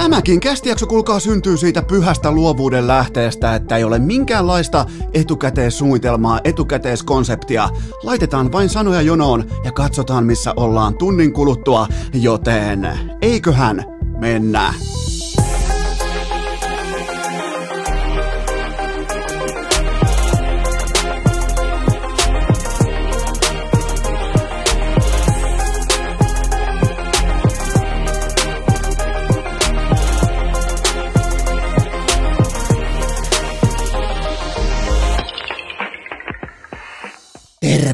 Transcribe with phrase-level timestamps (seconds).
[0.00, 7.68] Tämäkin kästijakso kuulkaa syntyy siitä pyhästä luovuuden lähteestä, että ei ole minkäänlaista etukäteissuunnitelmaa, etukäteiskonseptia.
[8.02, 12.88] Laitetaan vain sanoja jonoon ja katsotaan missä ollaan tunnin kuluttua, joten
[13.22, 13.84] eiköhän
[14.20, 14.74] mennä.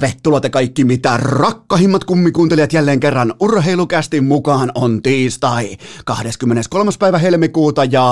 [0.01, 6.91] Tervetuloa te kaikki mitä rakkahimmat kummikuuntelijat jälleen kerran urheilukästin mukaan on tiistai 23.
[6.99, 8.07] päivä helmikuuta ja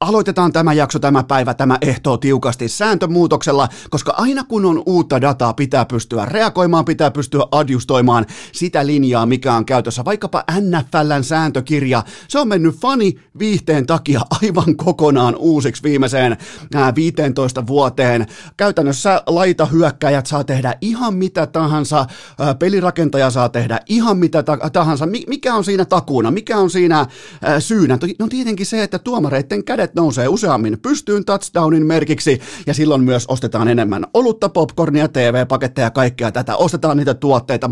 [0.00, 5.52] Aloitetaan tämä jakso, tämä päivä, tämä ehtoo tiukasti sääntömuutoksella, koska aina kun on uutta dataa,
[5.52, 10.04] pitää pystyä reagoimaan, pitää pystyä adjustoimaan sitä linjaa, mikä on käytössä.
[10.04, 16.36] Vaikkapa NFLn sääntökirja, se on mennyt fani viihteen takia aivan kokonaan uusiksi viimeiseen
[16.74, 18.26] ää, 15 vuoteen.
[18.56, 22.06] Käytännössä laita hyökkäjät saa tehdä ihan mitä tahansa,
[22.38, 25.06] ää, pelirakentaja saa tehdä ihan mitä ta- tahansa.
[25.26, 27.06] Mikä on siinä takuuna, mikä on siinä
[27.42, 27.98] ää, syynä?
[28.18, 33.24] No tietenkin se, että tuomareiden kädet kädet nousee useammin pystyyn touchdownin merkiksi ja silloin myös
[33.28, 36.56] ostetaan enemmän olutta, popcornia, TV-paketteja ja kaikkea tätä.
[36.56, 37.70] Ostetaan niitä tuotteita,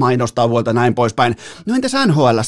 [0.50, 1.36] vuolta näin poispäin.
[1.66, 2.38] No entäs nhl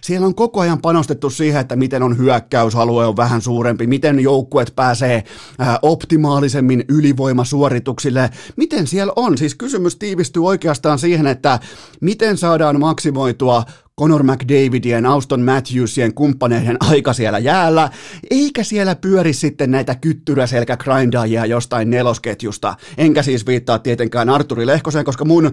[0.00, 4.72] Siellä on koko ajan panostettu siihen, että miten on hyökkäysalue on vähän suurempi, miten joukkuet
[4.76, 5.24] pääsee
[5.58, 8.30] ää, optimaalisemmin ylivoimasuorituksille.
[8.56, 9.38] Miten siellä on?
[9.38, 11.58] Siis kysymys tiivistyy oikeastaan siihen, että
[12.00, 13.64] miten saadaan maksimoitua
[14.00, 17.90] Conor McDavidien, Auston Matthewsien kumppaneiden aika siellä jäällä,
[18.30, 22.74] eikä siellä pyöri sitten näitä kyttyräselkägrindaajia jostain nelosketjusta.
[22.98, 25.52] Enkä siis viittaa tietenkään Arturi Lehkoseen, koska mun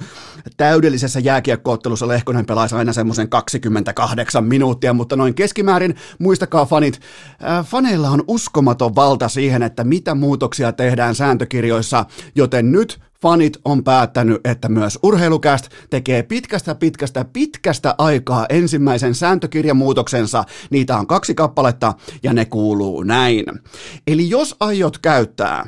[0.58, 7.00] täydellisessä jääkiekkoottelussa Lehkonen pelaisi aina semmoisen 28 minuuttia, mutta noin keskimäärin, muistakaa fanit,
[7.44, 12.06] äh, faneilla on uskomaton valta siihen, että mitä muutoksia tehdään sääntökirjoissa,
[12.36, 20.44] joten nyt fanit on päättänyt, että myös urheilukäst tekee pitkästä pitkästä pitkästä aikaa ensimmäisen sääntökirjamuutoksensa.
[20.70, 21.94] Niitä on kaksi kappaletta
[22.24, 23.46] ja ne kuuluu näin.
[24.08, 25.68] Eli jos aiot käyttää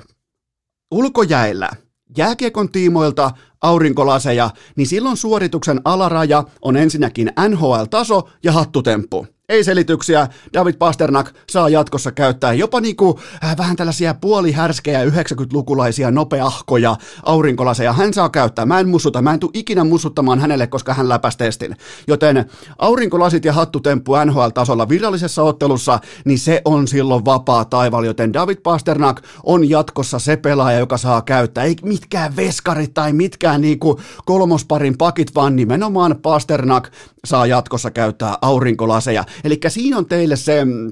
[0.91, 1.69] ulkojäillä
[2.17, 3.31] jääkiekon tiimoilta
[3.61, 9.27] aurinkolaseja, niin silloin suorituksen alaraja on ensinnäkin NHL-taso ja hattutemppu.
[9.49, 16.95] Ei selityksiä, David Pasternak saa jatkossa käyttää jopa niinku äh, vähän tällaisia puolihärskejä 90-lukulaisia nopeahkoja
[17.23, 17.93] aurinkolaseja.
[17.93, 21.37] Hän saa käyttää, mä en mussuta, mä en tule ikinä mussuttamaan hänelle, koska hän läpäsi
[21.37, 21.75] testin.
[22.07, 22.45] Joten
[22.79, 29.21] aurinkolasit ja hattutemppu NHL-tasolla virallisessa ottelussa, niin se on silloin vapaa taival, joten David Pasternak
[29.43, 31.63] on jatkossa se pelaaja, joka saa käyttää.
[31.63, 36.91] Ei mitkään veskarit tai mitkään niinku kolmosparin pakit, vaan nimenomaan Pasternak
[37.25, 39.23] saa jatkossa käyttää aurinkolaseja.
[39.43, 40.91] Eli siinä on teille se mm,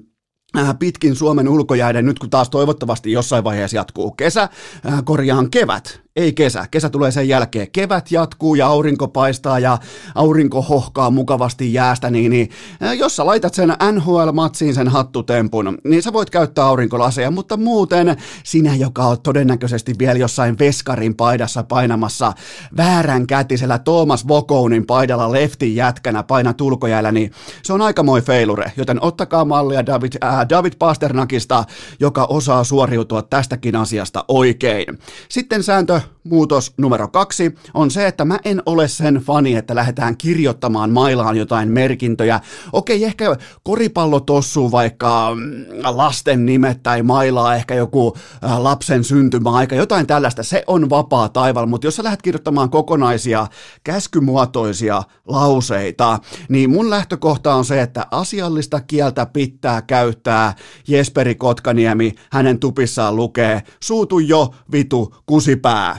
[0.58, 6.02] äh, pitkin Suomen ulkojäiden, nyt kun taas toivottavasti jossain vaiheessa jatkuu kesä, äh, korjaan kevät,
[6.16, 6.66] ei kesä.
[6.72, 7.72] Kesä tulee sen jälkeen.
[7.72, 9.78] Kevät jatkuu ja aurinko paistaa ja
[10.16, 12.50] aurinko hohkaa mukavasti jäästä, niin, niin
[12.98, 18.76] jos sä laitat sen NHL-matsiin sen hattutempun, niin sä voit käyttää aurinkolaseja, mutta muuten sinä,
[18.76, 22.34] joka on todennäköisesti vielä jossain veskarin paidassa painamassa
[22.78, 27.32] väärän kätisellä Thomas Vokounin paidalla leftin jätkänä paina tulkojäällä, niin
[27.64, 31.64] se on aika moi feilure, joten ottakaa mallia David, äh, David Pasternakista,
[32.00, 35.00] joka osaa suoriutua tästäkin asiasta oikein.
[35.30, 40.18] Sitten sääntö muutos numero kaksi on se, että mä en ole sen fani, että lähdetään
[40.18, 42.40] kirjoittamaan mailaan jotain merkintöjä.
[42.74, 49.76] Okei, ehkä koripallo tossuu vaikka mm, lasten nimet tai mailaa ehkä joku äh, lapsen syntymäaika,
[49.76, 50.44] jotain tällaista.
[50.44, 53.48] Se on vapaa taival, mutta jos sä lähdet kirjoittamaan kokonaisia
[53.84, 60.54] käskymuotoisia lauseita, niin mun lähtökohta on se, että asiallista kieltä pitää käyttää.
[60.88, 65.93] Jesperi Kotkaniemi hänen tupissaan lukee, suutu jo, vitu, kusipää.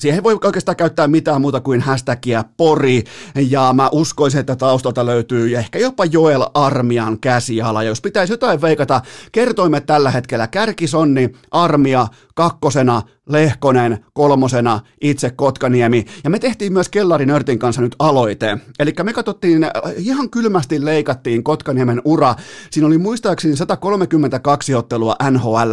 [0.00, 5.56] Siihen voi oikeastaan käyttää mitään muuta kuin hashtagia pori, ja mä uskoisin, että taustalta löytyy
[5.56, 7.82] ehkä jopa Joel Armian käsiala.
[7.82, 9.00] Jos pitäisi jotain veikata,
[9.32, 12.06] kertoimme tällä hetkellä Kärkisonni, Armia,
[12.40, 16.04] kakkosena Lehkonen, kolmosena itse Kotkaniemi.
[16.24, 18.58] Ja me tehtiin myös Kellarin Örtin kanssa nyt aloite.
[18.78, 22.34] Eli me katsottiin, äh, ihan kylmästi leikattiin Kotkaniemen ura.
[22.70, 25.72] Siinä oli muistaakseni 132 ottelua nhl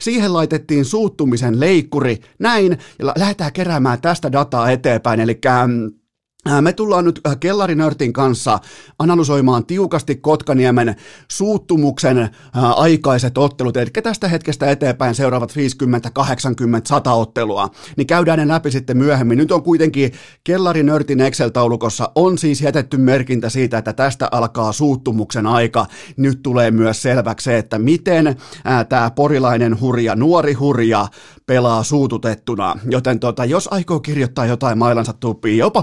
[0.00, 5.20] Siihen laitettiin suuttumisen leikkuri, näin, ja lähdetään keräämään tästä dataa eteenpäin.
[5.20, 5.40] Eli
[6.60, 8.58] Me tullaan nyt Kellarinörtin kanssa
[8.98, 10.96] analysoimaan tiukasti Kotkaniemen
[11.30, 12.30] suuttumuksen
[12.76, 18.70] aikaiset ottelut, eli tästä hetkestä eteenpäin seuraavat 50, 80, 100 ottelua, niin käydään ne läpi
[18.70, 19.38] sitten myöhemmin.
[19.38, 20.12] Nyt on kuitenkin
[20.44, 25.86] Kellarinörtin Excel-taulukossa on siis jätetty merkintä siitä, että tästä alkaa suuttumuksen aika.
[26.16, 28.36] Nyt tulee myös selväksi se, että miten
[28.88, 31.08] tämä porilainen hurja, nuori hurja
[31.46, 35.82] pelaa suututettuna, joten tota, jos aikoo kirjoittaa jotain mailansa tuppiin, jopa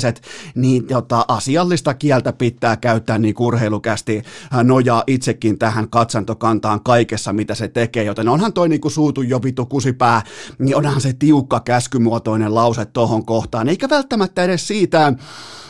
[0.00, 0.22] porilaiset,
[0.54, 4.22] niin tota, asiallista kieltä pitää käyttää niin urheilukästi
[4.64, 9.42] nojaa itsekin tähän katsantokantaan kaikessa, mitä se tekee, joten onhan toi niin kuin suutu jo
[9.42, 10.22] vitu kusipää,
[10.58, 15.12] niin onhan se tiukka käskymuotoinen lause tohon kohtaan, eikä välttämättä edes siitä,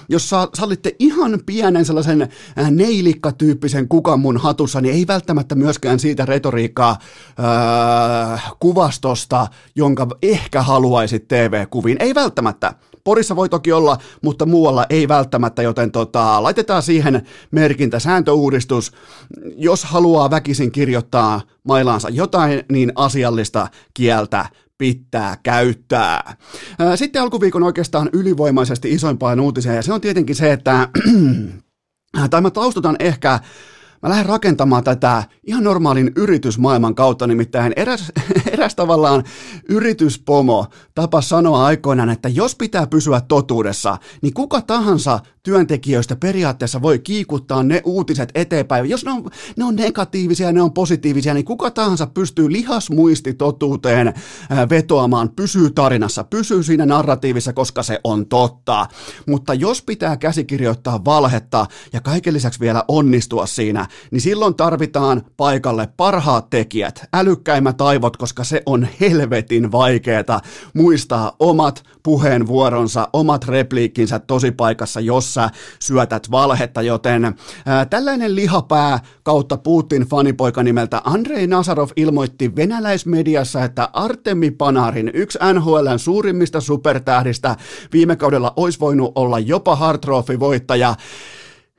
[0.08, 2.28] jos sa- sallitte ihan pienen sellaisen
[2.70, 6.98] neilikka-tyyppisen kukan mun hatussa, niin ei välttämättä myöskään siitä retoriikkaa
[8.34, 11.96] äh, kuvastosta, jonka ehkä haluaisit TV-kuviin.
[12.00, 12.74] Ei välttämättä.
[13.04, 18.92] Porissa voi toki olla, mutta muualla ei välttämättä, joten tota, laitetaan siihen merkintä sääntöuudistus.
[19.56, 24.46] Jos haluaa väkisin kirjoittaa mailaansa jotain, niin asiallista kieltä
[24.78, 26.36] pitää käyttää.
[26.94, 30.88] Sitten alkuviikon oikeastaan ylivoimaisesti isoimpaan uutiseen, ja se on tietenkin se, että
[32.30, 33.40] tai mä taustutan ehkä
[34.02, 38.12] mä lähden rakentamaan tätä ihan normaalin yritysmaailman kautta, nimittäin eräs,
[38.52, 39.24] eräs tavallaan
[39.68, 46.98] yrityspomo tapa sanoa aikoinaan, että jos pitää pysyä totuudessa, niin kuka tahansa työntekijöistä periaatteessa voi
[46.98, 48.90] kiikuttaa ne uutiset eteenpäin.
[48.90, 49.24] Jos ne on,
[49.56, 54.14] ne on negatiivisia, ne on positiivisia, niin kuka tahansa pystyy lihasmuisti totuuteen
[54.70, 58.86] vetoamaan, pysyy tarinassa, pysyy siinä narratiivissa, koska se on totta.
[59.26, 65.88] Mutta jos pitää käsikirjoittaa valhetta ja kaiken lisäksi vielä onnistua siinä, niin silloin tarvitaan paikalle
[65.96, 70.40] parhaat tekijät, älykkäimmät aivot, koska se on helvetin vaikeeta
[70.74, 75.00] muistaa omat puheenvuoronsa, omat repliikkinsä tosipaikassa,
[75.30, 75.50] jossa
[75.80, 77.34] syötät valhetta, joten
[77.66, 85.38] ää, tällainen lihapää kautta Putin fanipoika nimeltä Andrei Nazarov ilmoitti venäläismediassa, että Artemi Panarin, yksi
[85.52, 87.56] NHLn suurimmista supertähdistä,
[87.92, 90.06] viime kaudella olisi voinut olla jopa Hart
[90.40, 90.94] voittaja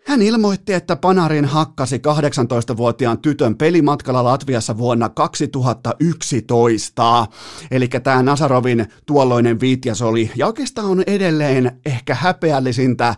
[0.05, 7.27] hän ilmoitti, että Panarin hakkasi 18-vuotiaan tytön pelimatkalla Latviassa vuonna 2011.
[7.71, 13.15] Eli tämä Nasarovin tuolloinen viitjas oli, ja oikeastaan on edelleen ehkä häpeällisintä,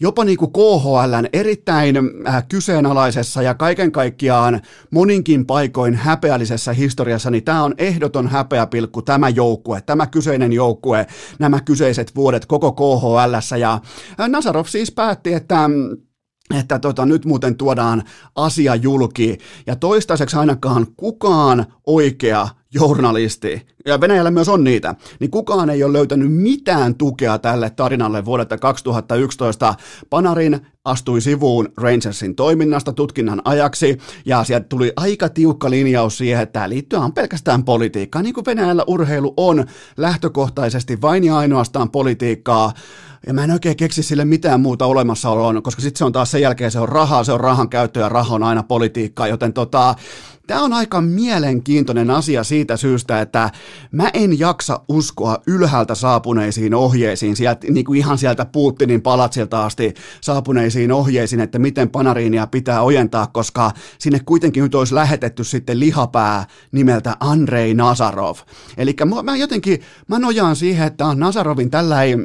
[0.00, 1.96] jopa niin kuin KHLn erittäin
[2.28, 4.60] äh, kyseenalaisessa ja kaiken kaikkiaan
[4.90, 11.06] moninkin paikoin häpeällisessä historiassa, niin tämä on ehdoton häpeäpilkku tämä joukkue, tämä kyseinen joukkue,
[11.38, 13.56] nämä kyseiset vuodet koko KHLssä.
[13.56, 13.80] Ja
[14.20, 15.70] äh, Nasarov siis päätti, että
[16.60, 18.02] että tota, nyt muuten tuodaan
[18.36, 25.70] asia julki, ja toistaiseksi ainakaan kukaan oikea journalisti, ja Venäjällä myös on niitä, niin kukaan
[25.70, 29.74] ei ole löytänyt mitään tukea tälle tarinalle vuodelta 2011.
[30.10, 36.52] Panarin astui sivuun Rangersin toiminnasta tutkinnan ajaksi, ja sieltä tuli aika tiukka linjaus siihen, että
[36.52, 39.64] tämä liittyy pelkästään politiikkaan, niin kuin Venäjällä urheilu on
[39.96, 42.72] lähtökohtaisesti vain ja ainoastaan politiikkaa,
[43.26, 46.42] ja mä en oikein keksi sille mitään muuta olemassaoloa, koska sitten se on taas sen
[46.42, 49.94] jälkeen se on rahaa, se on rahan käyttö ja raha on aina politiikkaa, joten tota,
[50.46, 53.50] Tämä on aika mielenkiintoinen asia siitä syystä, että
[53.92, 59.94] mä en jaksa uskoa ylhäältä saapuneisiin ohjeisiin, sieltä, niin kuin ihan sieltä Putinin palatsilta asti
[60.20, 66.46] saapuneisiin ohjeisiin, että miten panariinia pitää ojentaa, koska sinne kuitenkin nyt olisi lähetetty sitten lihapää
[66.72, 68.36] nimeltä Andrei Nazarov.
[68.76, 72.16] Eli mä jotenkin, mä nojaan siihen, että Nazarovin tällä ei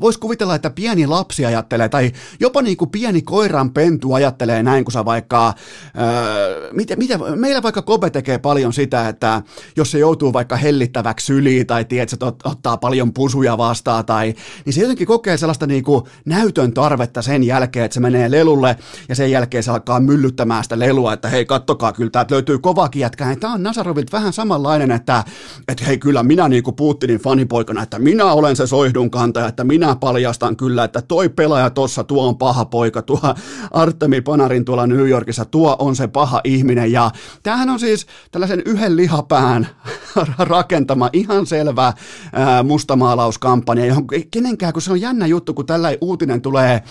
[0.00, 4.84] Voisi kuvitella, että pieni lapsi ajattelee, tai jopa niin kuin pieni koiran pentu ajattelee näin,
[4.84, 5.54] kun sä vaikka,
[6.00, 9.42] öö, mitä, mitä, meillä vaikka Kobe tekee paljon sitä, että
[9.76, 14.34] jos se joutuu vaikka hellittäväksi syliin, tai tiedät, että ot, ottaa paljon pusuja vastaan, tai,
[14.64, 18.76] niin se jotenkin kokee sellaista niin kuin näytön tarvetta sen jälkeen, että se menee lelulle,
[19.08, 23.00] ja sen jälkeen se alkaa myllyttämään sitä lelua, että hei, kattokaa, kyllä täältä löytyy kovakin
[23.00, 23.36] jätkä.
[23.40, 25.24] Tämä on Nasarovilta vähän samanlainen, että,
[25.68, 29.64] että hei, kyllä minä niin kuin Putinin fanipoikana, että minä olen se soihdun kantaja, että
[29.64, 33.20] minä minä paljastan kyllä, että toi pelaaja tuossa, tuo on paha poika, tuo
[33.70, 36.92] Artemi Panarin tuolla New Yorkissa, tuo on se paha ihminen.
[36.92, 37.10] Ja
[37.42, 39.68] tämähän on siis tällaisen yhden lihapään
[40.38, 41.92] rakentama ihan selvä
[42.32, 46.82] ää, mustamaalauskampanja, johon kenenkään, kun se on jännä juttu, kun tällä uutinen tulee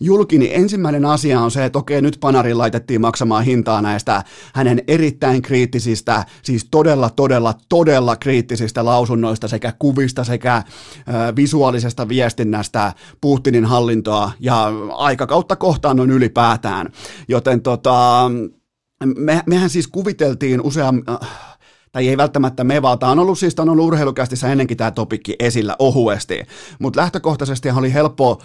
[0.00, 4.82] julki, niin ensimmäinen asia on se, että okei, nyt Panarin laitettiin maksamaan hintaa näistä hänen
[4.86, 10.52] erittäin kriittisistä, siis todella, todella, todella kriittisistä lausunnoista sekä kuvista sekä
[11.06, 16.88] ää, visuaalisesta viestistä, viestinnästä Putinin hallintoa ja aikakautta kohtaan on ylipäätään.
[17.28, 18.30] Joten tota,
[19.16, 21.02] me, mehän siis kuviteltiin useam,
[21.92, 25.36] tai ei välttämättä me, vaan tämä on ollut siis, on ollut urheilukästissä ennenkin tämä topikki
[25.38, 26.42] esillä ohuesti,
[26.78, 28.42] mutta lähtökohtaisesti oli helppo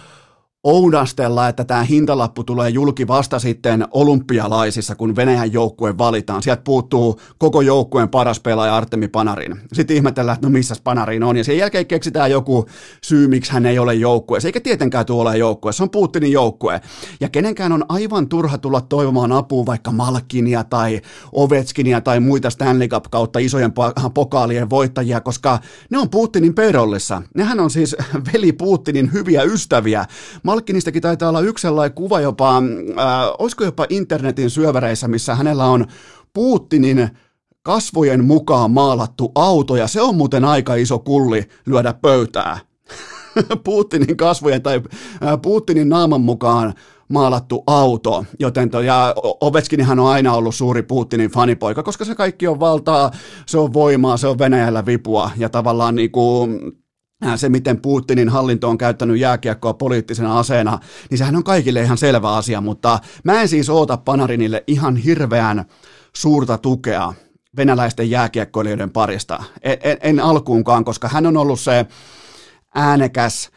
[0.68, 6.42] oudastella, että tämä hintalappu tulee julki vasta sitten olympialaisissa, kun Venäjän joukkue valitaan.
[6.42, 9.60] Sieltä puuttuu koko joukkueen paras pelaaja Artemi Panarin.
[9.72, 12.66] Sitten ihmetellään, että no missä Panarin on, ja sen jälkeen keksitään joku
[13.02, 16.80] syy, miksi hän ei ole joukkueessa, eikä tietenkään tule ole joukkue, se on Putinin joukkue.
[17.20, 21.00] Ja kenenkään on aivan turha tulla toivomaan apua vaikka Malkinia tai
[21.32, 23.72] Ovechkinia tai muita Stanley Cup kautta isojen
[24.14, 25.58] pokaalien voittajia, koska
[25.90, 27.22] ne on Putinin payrollissa.
[27.34, 27.96] Nehän on siis
[28.32, 30.04] veli Putinin hyviä ystäviä.
[30.58, 32.64] Malkkinistakin taitaa olla yksi sellainen kuva jopa, äh,
[33.38, 35.86] olisiko jopa internetin syöväreissä, missä hänellä on
[36.32, 37.08] Putinin
[37.62, 42.58] kasvojen mukaan maalattu auto, ja se on muuten aika iso kulli lyödä pöytää.
[43.64, 44.82] Putinin kasvojen tai
[45.22, 46.74] äh, Putinin naaman mukaan
[47.08, 52.46] maalattu auto, joten to, ja Ovechkinihan on aina ollut suuri Putinin fanipoika, koska se kaikki
[52.46, 53.10] on valtaa,
[53.46, 56.60] se on voimaa, se on Venäjällä vipua, ja tavallaan niin kuin,
[57.36, 60.78] se, miten Putinin hallinto on käyttänyt jääkiekkoa poliittisena aseena,
[61.10, 65.64] niin sehän on kaikille ihan selvä asia, mutta mä en siis oota Panarinille ihan hirveän
[66.16, 67.12] suurta tukea
[67.56, 69.42] venäläisten jääkiekkoilijoiden parista.
[69.62, 71.86] En, en, en alkuunkaan, koska hän on ollut se
[72.74, 73.50] äänekäs,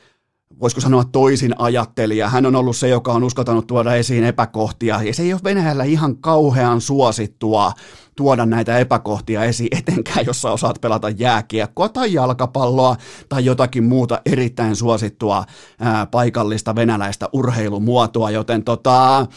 [0.61, 2.29] voisiko sanoa toisin ajattelija.
[2.29, 5.83] Hän on ollut se, joka on uskaltanut tuoda esiin epäkohtia, ja se ei ole Venäjällä
[5.83, 7.71] ihan kauhean suosittua
[8.15, 12.95] tuoda näitä epäkohtia esiin, etenkään jos sä osaat pelata jääkiekkoa tai jalkapalloa
[13.29, 15.45] tai jotakin muuta erittäin suosittua
[15.79, 19.27] ää, paikallista venäläistä urheilumuotoa, joten tota,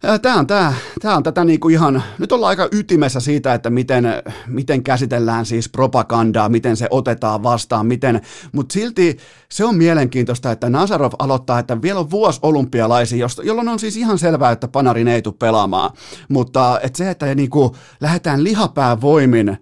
[0.00, 3.70] Tämä on, tämä, tämä on tätä niin kuin ihan, nyt ollaan aika ytimessä siitä, että
[3.70, 4.04] miten,
[4.46, 8.20] miten käsitellään siis propagandaa, miten se otetaan vastaan, miten,
[8.52, 13.78] mutta silti se on mielenkiintoista, että Nazarov aloittaa, että vielä on vuosi olympialaisia, jolloin on
[13.78, 15.90] siis ihan selvää, että Panarin ei tule pelaamaan,
[16.28, 19.58] mutta että se, että niin kuin lähdetään lihapää voimin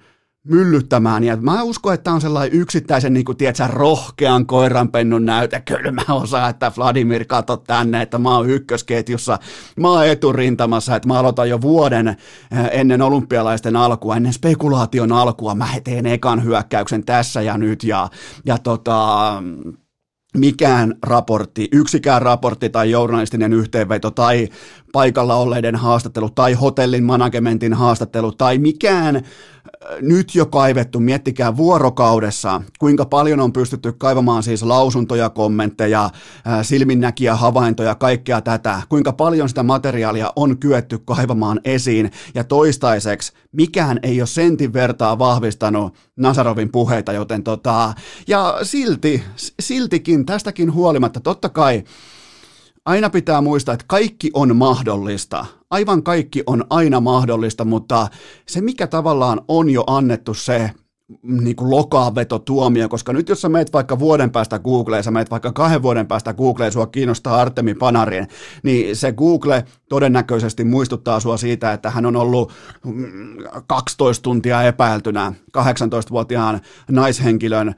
[0.48, 1.24] myllyttämään.
[1.24, 5.60] Ja mä uskon, että on sellainen yksittäisen, niin kuin, tiedätkö, rohkean koiranpennun näyte.
[5.60, 9.38] Kyllä mä osaan, että Vladimir kato tänne, että mä oon ykkösketjussa,
[9.80, 12.16] mä oon eturintamassa, että mä aloitan jo vuoden eh,
[12.70, 15.54] ennen olympialaisten alkua, ennen spekulaation alkua.
[15.54, 18.08] Mä teen ekan hyökkäyksen tässä ja nyt ja,
[18.44, 19.42] ja tota,
[20.36, 24.48] mikään raportti, yksikään raportti tai journalistinen yhteenveto tai
[24.93, 29.23] paikalla olleiden haastattelu tai hotellin managementin haastattelu tai mikään
[30.00, 36.11] nyt jo kaivettu, miettikää vuorokaudessa, kuinka paljon on pystytty kaivamaan siis lausuntoja, kommentteja,
[36.62, 44.00] silminnäkiä, havaintoja, kaikkea tätä, kuinka paljon sitä materiaalia on kyetty kaivamaan esiin, ja toistaiseksi mikään
[44.02, 47.95] ei ole sentin vertaa vahvistanut Nasarovin puheita, joten tota,
[48.26, 49.23] ja silti,
[49.61, 51.85] siltikin, tästäkin huolimatta, totta kai
[52.87, 55.47] aina pitää muistaa, että kaikki on mahdollista.
[55.71, 58.09] Aivan kaikki on aina mahdollista, mutta
[58.47, 60.71] se mikä tavallaan on jo annettu se
[61.22, 65.30] niin kuin lokaveto tuomio, koska nyt jos sä meet vaikka vuoden päästä Googleen, sä meet
[65.30, 68.28] vaikka kahden vuoden päästä Googleen, sua kiinnostaa Artemi Panarin,
[68.62, 72.52] niin se Google todennäköisesti muistuttaa sua siitä, että hän on ollut
[73.66, 76.60] 12 mm, tuntia epäiltynä 18-vuotiaan
[76.90, 77.75] naishenkilön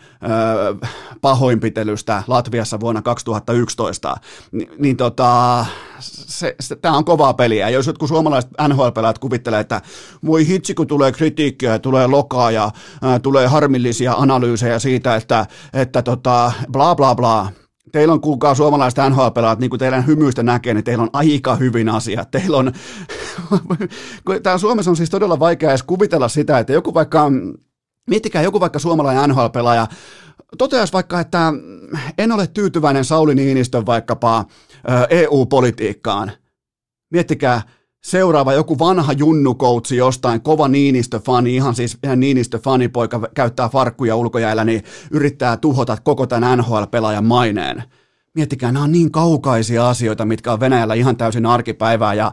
[1.21, 4.17] pahoinpitelystä Latviassa vuonna 2011.
[4.53, 5.67] Ni, niin tota,
[6.01, 7.69] se, se, tämä on kovaa peliä.
[7.69, 9.83] Jos jotkut suomalaiset NHL-pelaajat kuvittelee, että
[10.27, 12.71] voi hitsi, kun tulee kritiikkiä ja tulee lokaa ja
[13.23, 17.49] tulee harmillisia analyysejä siitä, että, että tota, bla bla bla,
[17.93, 21.89] teillä on kuulkaa suomalaiset NHL-pelaajat, niin kuin teidän hymyistä näkee, niin teillä on aika hyvin
[21.89, 22.31] asiat.
[22.31, 22.73] Teillä on,
[24.43, 27.33] tämä Suomessa on siis todella vaikea edes kuvitella sitä, että joku vaikka,
[28.11, 29.87] miettikää joku vaikka suomalainen NHL-pelaaja,
[30.59, 31.53] toteaisi vaikka, että
[32.19, 34.45] en ole tyytyväinen Sauli Niinistön vaikkapa
[35.11, 36.33] EU-politiikkaan.
[37.11, 37.63] Miettikää,
[38.09, 45.57] seuraava joku vanha junnukoutsi jostain, kova Niinistö-fani, ihan siis Niinistö-fanipoika käyttää farkkuja ulkojäällä, niin yrittää
[45.57, 47.83] tuhota koko tämän NHL-pelaajan maineen.
[48.35, 52.33] Miettikää, nämä on niin kaukaisia asioita, mitkä on Venäjällä ihan täysin arkipäivää, ja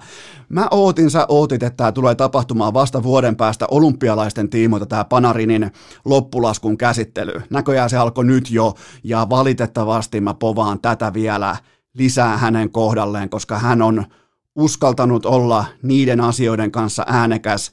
[0.50, 5.72] mä ootin, sä ootit, että tämä tulee tapahtumaan vasta vuoden päästä olympialaisten tiimoilta tämä Panarinin
[6.06, 7.42] loppulaskun käsittely.
[7.50, 11.58] Näköjään se alkoi nyt jo, ja valitettavasti mä povaan tätä vielä
[11.98, 14.06] lisää hänen kohdalleen, koska hän on
[14.56, 17.72] uskaltanut olla niiden asioiden kanssa äänekäs,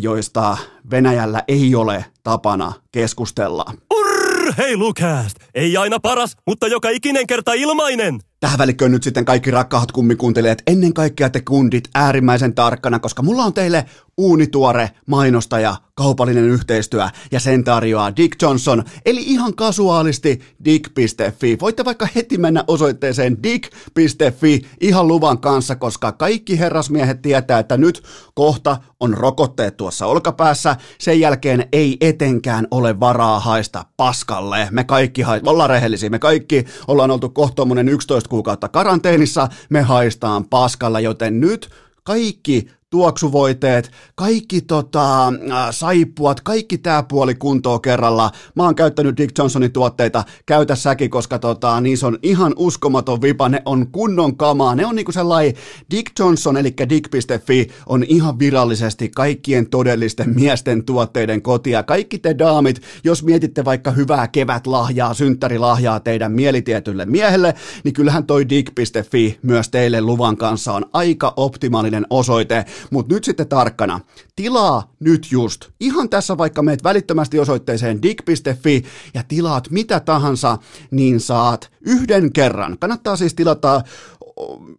[0.00, 0.56] joista
[0.90, 3.64] Venäjällä ei ole tapana keskustella.
[3.94, 5.36] Urheilukääst!
[5.54, 8.20] Ei aina paras, mutta joka ikinen kerta ilmainen!
[8.42, 13.44] Tähän välikköön nyt sitten kaikki rakkaat kummikuuntelijat, ennen kaikkea te kundit äärimmäisen tarkkana, koska mulla
[13.44, 17.08] on teille uunituore mainostaja, kaupallinen yhteistyö.
[17.32, 21.56] Ja sen tarjoaa Dick Johnson, eli ihan kasuaalisti dick.fi.
[21.60, 28.02] Voitte vaikka heti mennä osoitteeseen dick.fi ihan luvan kanssa, koska kaikki herrasmiehet tietää, että nyt
[28.34, 34.68] kohta on rokotteet tuossa olkapäässä, sen jälkeen ei etenkään ole varaa haista paskalle.
[34.70, 40.44] Me kaikki haist- ollaan rehellisiä, me kaikki ollaan oltu kohta 11 kuukautta karanteenissa, me haistaan
[40.44, 41.70] paskalla, joten nyt
[42.02, 45.34] kaikki tuoksuvoiteet, kaikki tota, äh,
[45.70, 48.30] saippuat, kaikki tämä puoli kuntoa kerralla.
[48.54, 53.48] Mä oon käyttänyt Dick Johnsonin tuotteita, käytä säkin, koska tota, niissä on ihan uskomaton vipa,
[53.48, 55.54] ne on kunnon kamaa, ne on niinku sellainen
[55.90, 61.82] Dick Johnson, eli dick.fi, on ihan virallisesti kaikkien todellisten miesten tuotteiden kotia.
[61.82, 68.48] Kaikki te daamit, jos mietitte vaikka hyvää kevätlahjaa, synttärilahjaa teidän mielitietylle miehelle, niin kyllähän toi
[68.48, 74.00] dick.fi myös teille luvan kanssa on aika optimaalinen osoite, mutta nyt sitten tarkkana,
[74.36, 78.84] tilaa nyt just, ihan tässä vaikka meet välittömästi osoitteeseen dig.fi
[79.14, 80.58] ja tilaat mitä tahansa,
[80.90, 82.78] niin saat yhden kerran.
[82.78, 83.82] Kannattaa siis tilata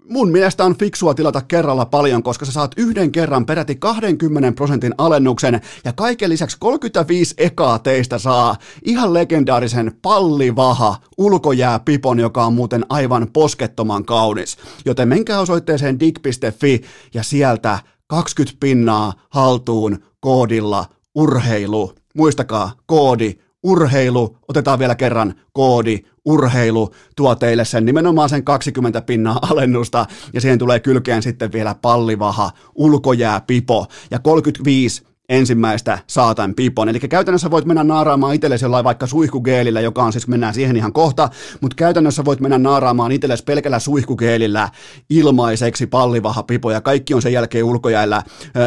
[0.09, 4.93] mun mielestä on fiksua tilata kerralla paljon, koska sä saat yhden kerran peräti 20 prosentin
[4.97, 8.55] alennuksen ja kaiken lisäksi 35 ekaa teistä saa
[8.85, 14.57] ihan legendaarisen pallivaha ulkojääpipon, joka on muuten aivan poskettoman kaunis.
[14.85, 16.81] Joten menkää osoitteeseen dig.fi
[17.13, 21.93] ja sieltä 20 pinnaa haltuun koodilla urheilu.
[22.15, 29.39] Muistakaa, koodi urheilu, otetaan vielä kerran koodi urheilu, tuo teille sen nimenomaan sen 20 pinnaa
[29.51, 30.05] alennusta.
[30.33, 33.87] Ja siihen tulee kylkeen sitten vielä pallivaha, ulkojääpipo.
[34.11, 36.89] Ja 35 ensimmäistä saatan pipon.
[36.89, 40.93] Eli käytännössä voit mennä naaraamaan itsellesi jollain vaikka suihkugeelillä, joka on siis, mennään siihen ihan
[40.93, 41.29] kohta,
[41.61, 44.69] mutta käytännössä voit mennä naaraamaan itsellesi pelkällä suihkugeelillä
[45.09, 48.23] ilmaiseksi pallivaha pipo, ja kaikki on sen jälkeen ulkojäällä,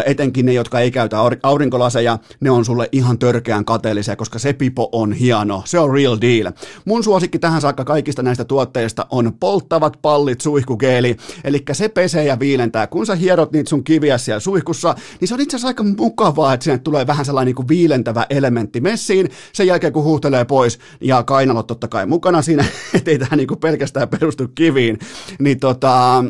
[0.06, 4.88] etenkin ne, jotka ei käytä aurinkolaseja, ne on sulle ihan törkeän kateellisia, koska se pipo
[4.92, 6.52] on hieno, se on real deal.
[6.84, 12.38] Mun suosikki tähän saakka kaikista näistä tuotteista on polttavat pallit suihkugeeli, eli se pesee ja
[12.38, 12.86] viilentää.
[12.86, 16.55] Kun sä hierot niitä sun kiviä siellä suihkussa, niin se on itse asiassa aika mukavaa,
[16.56, 20.78] että sinne tulee vähän sellainen niin kuin viilentävä elementti messiin, sen jälkeen kun huuhtelee pois
[21.00, 24.98] ja kainalot totta kai mukana siinä, ettei tämä niin kuin pelkästään perustu kiviin,
[25.38, 26.24] niin tota,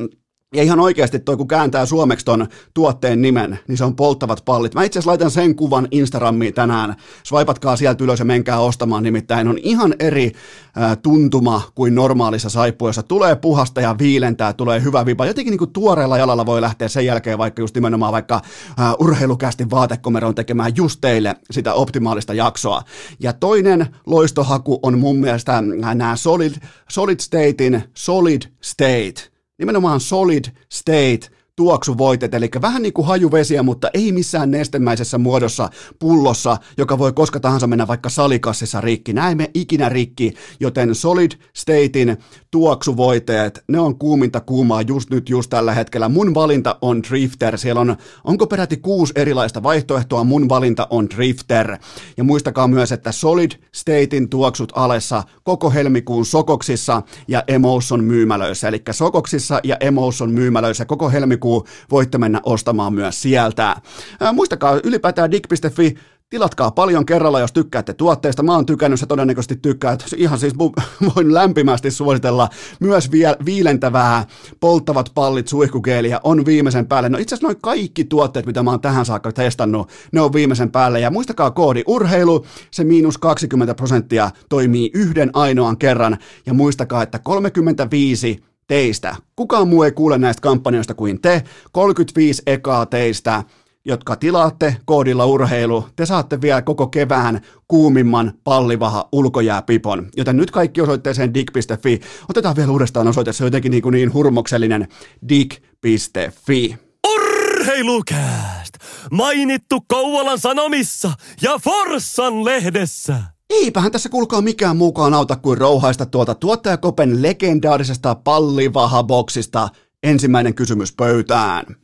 [0.55, 4.75] ja ihan oikeasti toi, kun kääntää suomeksi ton tuotteen nimen, niin se on polttavat pallit.
[4.75, 6.95] Mä itse laitan sen kuvan Instagramiin tänään.
[7.23, 10.33] Swipatkaa sieltä ylös ja menkää ostamaan, nimittäin on ihan eri
[10.79, 13.03] äh, tuntuma kuin normaalissa saippuessa.
[13.03, 15.27] Tulee puhasta ja viilentää, tulee hyvä vipa.
[15.27, 19.71] Jotenkin niin kuin tuoreella jalalla voi lähteä sen jälkeen vaikka just nimenomaan vaikka äh, urheilukästi
[19.71, 22.83] vaatekomeron tekemään just teille sitä optimaalista jaksoa.
[23.21, 25.63] Ja toinen loistohaku on mun mielestä
[25.95, 26.55] nämä Solid,
[26.91, 34.13] Solid Statein Solid State– nimenomaan solid state tuoksuvoitet, eli vähän niin kuin hajuvesiä, mutta ei
[34.13, 39.13] missään nestemäisessä muodossa pullossa, joka voi koska tahansa mennä vaikka salikassissa rikki.
[39.13, 42.17] Näemme ikinä rikki, joten Solid Statein
[42.51, 46.09] tuoksuvoiteet, ne on kuuminta kuumaa just nyt, just tällä hetkellä.
[46.09, 47.59] Mun valinta on Drifter.
[47.59, 51.79] Siellä on, onko peräti kuusi erilaista vaihtoehtoa, mun valinta on Drifter.
[52.17, 58.69] Ja muistakaa myös, että Solid Statein tuoksut alessa koko helmikuun Sokoksissa ja Emotion myymälöissä.
[58.69, 63.77] Eli Sokoksissa ja Emotion myymälöissä koko helmikuun alkuun voitte mennä ostamaan myös sieltä.
[64.21, 65.95] Ää, muistakaa ylipäätään dig.fi
[66.31, 68.43] Tilatkaa paljon kerralla, jos tykkäätte tuotteesta.
[68.43, 69.97] Mä oon tykännyt, se todennäköisesti tykkää.
[70.17, 70.55] Ihan siis
[71.17, 72.49] voin lämpimästi suositella
[72.81, 74.27] myös vie, viilentävää
[74.61, 77.09] polttavat pallit suihkugeeliä on viimeisen päälle.
[77.09, 80.71] No itse asiassa noin kaikki tuotteet, mitä mä oon tähän saakka testannut, ne on viimeisen
[80.71, 81.01] päälle.
[81.01, 86.19] Ja muistakaa koodi urheilu, se miinus 20 prosenttia toimii yhden ainoan kerran.
[86.47, 89.17] Ja muistakaa, että 35 teistä.
[89.37, 91.43] Kukaan muu ei kuule näistä kampanjoista kuin te.
[91.73, 93.43] 35 ekaa teistä,
[93.85, 95.89] jotka tilaatte koodilla urheilu.
[95.97, 100.09] Te saatte vielä koko kevään kuumimman pallivaha ulkojääpipon.
[100.17, 102.01] Joten nyt kaikki osoitteeseen dig.fi.
[102.29, 104.89] Otetaan vielä uudestaan osoite, se on jotenkin niin, kuin niin hurmoksellinen
[105.29, 106.77] dig.fi.
[107.15, 108.75] Urheilukääst!
[109.11, 113.36] Mainittu Kouvolan Sanomissa ja Forssan lehdessä!
[113.51, 119.69] Eipähän tässä kuulkaa mikään mukaan auta kuin rouhaista tuolta tuottajakopen legendaarisesta pallivahaboksista
[120.03, 121.77] ensimmäinen kysymys pöytään.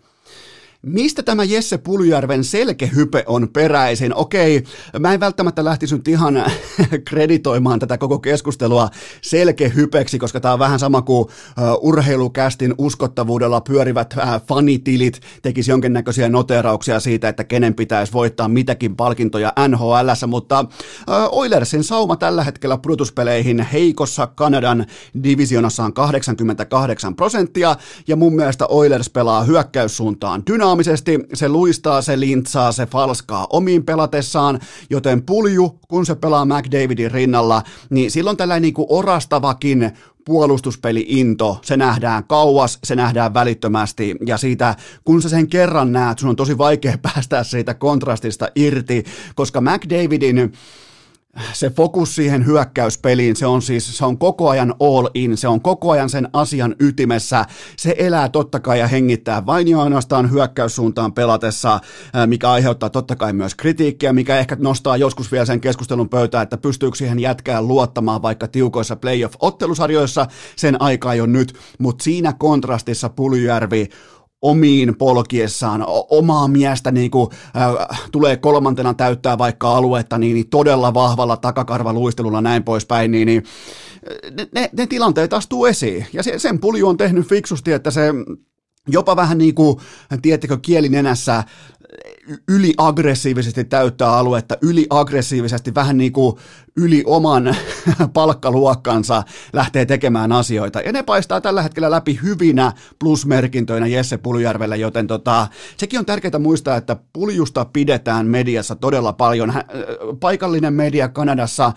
[0.87, 4.15] Mistä tämä Jesse Puljärven selkehype on peräisin?
[4.15, 4.65] Okei,
[4.99, 6.35] mä en välttämättä lähtisi nyt ihan
[7.09, 8.89] kreditoimaan tätä koko keskustelua
[9.21, 11.29] selkehypeksi, koska tämä on vähän sama kuin
[11.81, 14.15] urheilukästin uskottavuudella pyörivät
[14.49, 20.65] fanitilit tekisi jonkinnäköisiä noterauksia siitä, että kenen pitäisi voittaa mitäkin palkintoja NHLssä, mutta
[21.31, 24.87] Oilersin sauma tällä hetkellä pudotuspeleihin heikossa Kanadan
[25.25, 32.73] divisionassa on 88 prosenttia, ja mun mielestä Oilers pelaa hyökkäyssuuntaan dynaamisesti, se luistaa, se lintsaa,
[32.73, 38.75] se falskaa omiin pelatessaan, joten pulju, kun se pelaa McDavidin rinnalla, niin silloin tällainen niin
[38.75, 39.93] kuin orastavakin
[40.25, 44.17] puolustuspeli-into, se nähdään kauas, se nähdään välittömästi.
[44.27, 49.05] Ja siitä, kun sä sen kerran näet, sun on tosi vaikea päästä siitä kontrastista irti,
[49.35, 50.53] koska McDavidin
[51.53, 55.61] se fokus siihen hyökkäyspeliin, se on siis, se on koko ajan all in, se on
[55.61, 57.45] koko ajan sen asian ytimessä,
[57.77, 61.81] se elää totta kai ja hengittää vain ja ainoastaan hyökkäyssuuntaan pelatessa,
[62.27, 66.57] mikä aiheuttaa totta kai myös kritiikkiä, mikä ehkä nostaa joskus vielä sen keskustelun pöytään, että
[66.57, 73.89] pystyykö siihen jätkään luottamaan vaikka tiukoissa playoff-ottelusarjoissa, sen aika jo nyt, mutta siinä kontrastissa Puljärvi
[74.43, 80.95] omiin polkiessaan, omaa miestä niin kuin, äh, tulee kolmantena täyttää vaikka aluetta, niin, niin todella
[80.95, 83.45] vahvalla takakarvaluistelulla näin poispäin, niin, niin
[84.53, 86.07] ne, ne, tilanteet astuu esiin.
[86.13, 88.03] Ja se, sen pulju on tehnyt fiksusti, että se
[88.89, 89.77] jopa vähän niin kuin,
[90.23, 91.45] tiedättekö, kielinenässä
[92.49, 96.37] yliaggressiivisesti täyttää aluetta, yliaggressiivisesti, vähän niin kuin
[96.77, 97.57] yli oman
[98.15, 100.81] palkkaluokkansa lähtee tekemään asioita.
[100.81, 106.39] Ja ne paistaa tällä hetkellä läpi hyvinä plusmerkintöinä Jesse Puljärvelle, joten tota, sekin on tärkeää
[106.39, 109.53] muistaa, että Puljusta pidetään mediassa todella paljon.
[110.21, 111.73] Paikallinen media Kanadassa,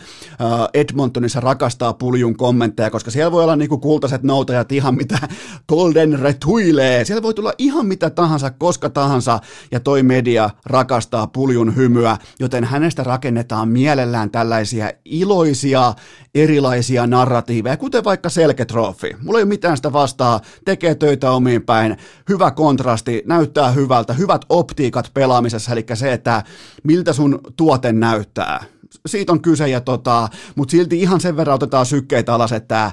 [0.73, 5.17] Edmontonissa rakastaa Puljun kommentteja, koska siellä voi olla niinku kultaiset noutajat ihan mitä
[5.69, 7.05] Golden retuilee.
[7.05, 9.39] Siellä voi tulla ihan mitä tahansa, koska tahansa,
[9.71, 15.93] ja toi media rakastaa Puljun hymyä, joten hänestä rakennetaan mielellään tällaisia iloisia
[16.35, 19.15] erilaisia narratiiveja, kuten vaikka selketrofi.
[19.23, 21.97] Mulla ei ole mitään sitä vastaa, tekee töitä omiin päin,
[22.29, 26.43] hyvä kontrasti, näyttää hyvältä, hyvät optiikat pelaamisessa, eli se, että
[26.83, 28.63] miltä sun tuote näyttää.
[29.05, 32.91] Siitä on kyse, ja tota, mutta silti ihan sen verran otetaan sykkeitä alas, että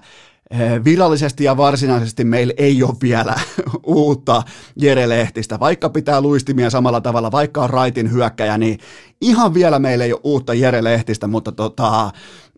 [0.84, 3.34] virallisesti ja varsinaisesti meillä ei ole vielä
[3.86, 4.42] uutta
[4.76, 5.60] Jere Lehtistä.
[5.60, 8.78] Vaikka pitää luistimia samalla tavalla, vaikka on raitin hyökkäjä, niin
[9.20, 12.10] ihan vielä meillä ei ole uutta Jere Lehtistä, mutta tota,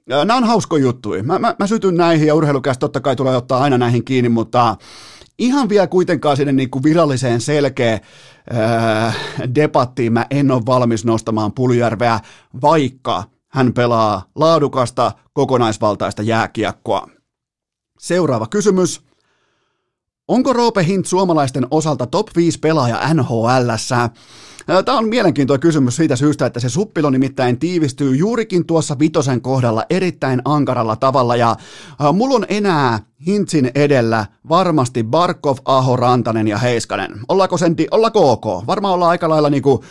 [0.06, 1.22] nämä on hausko juttuja.
[1.22, 4.76] Mä, mä, mä sytyn näihin ja urheilukästä totta kai tulee ottaa aina näihin kiinni, mutta
[5.38, 8.00] ihan vielä kuitenkaan sinne niin kuin viralliseen selkeä
[8.50, 9.12] ää,
[9.54, 12.20] debattiin mä en ole valmis nostamaan Puljärveä,
[12.62, 17.08] vaikka hän pelaa laadukasta, kokonaisvaltaista jääkiekkoa.
[18.04, 19.00] Seuraava kysymys.
[20.28, 24.10] Onko Roope Hint suomalaisten osalta top 5 pelaaja NHLssä?
[24.84, 29.84] Tämä on mielenkiintoinen kysymys siitä syystä, että se suppilo nimittäin tiivistyy juurikin tuossa vitosen kohdalla
[29.90, 31.56] erittäin ankaralla tavalla ja
[32.12, 37.20] mulla on enää Hintsin edellä varmasti Barkov, Aho, Rantanen ja Heiskanen.
[37.28, 38.66] Ollaanko, sen, ollaanko ok?
[38.66, 39.84] Varmaan ollaan aika lailla niinku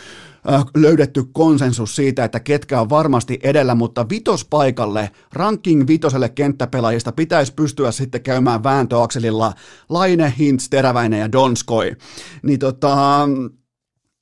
[0.76, 7.92] löydetty konsensus siitä, että ketkä on varmasti edellä, mutta vitospaikalle, ranking vitoselle kenttäpelaajista pitäisi pystyä
[7.92, 9.52] sitten käymään vääntöakselilla
[9.88, 11.96] Laine, Hintz, Teräväinen ja Donskoi.
[12.42, 13.28] Niin tota,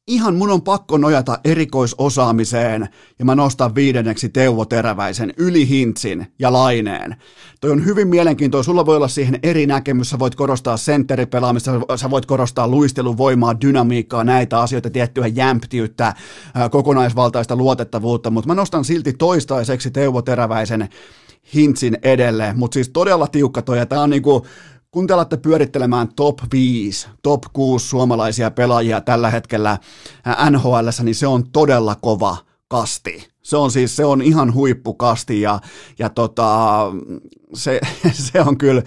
[0.06, 2.88] ihan mun on pakko nojata erikoisosaamiseen
[3.18, 7.16] ja mä nostan viidenneksi Teuvo Teräväisen yli Hintsin ja Laineen.
[7.60, 12.10] Toi on hyvin mielenkiintoista, sulla voi olla siihen eri näkemys, sä voit korostaa sentteripelaamista, sä
[12.10, 16.14] voit korostaa luisteluvoimaa, dynamiikkaa, näitä asioita, tiettyä jämptiyttä,
[16.70, 20.88] kokonaisvaltaista luotettavuutta, mutta mä nostan silti toistaiseksi Teuvo Teräväisen
[21.54, 24.46] Hintsin edelle, mutta siis todella tiukka toi, ja tää on niinku,
[24.92, 29.78] kun te alatte pyörittelemään top 5, top 6 suomalaisia pelaajia tällä hetkellä
[30.50, 32.36] NHL, niin se on todella kova
[32.68, 33.28] kasti.
[33.42, 35.60] Se on siis, se on ihan huippukasti ja,
[35.98, 36.78] ja tota,
[37.54, 37.80] se,
[38.32, 38.82] se on kyllä,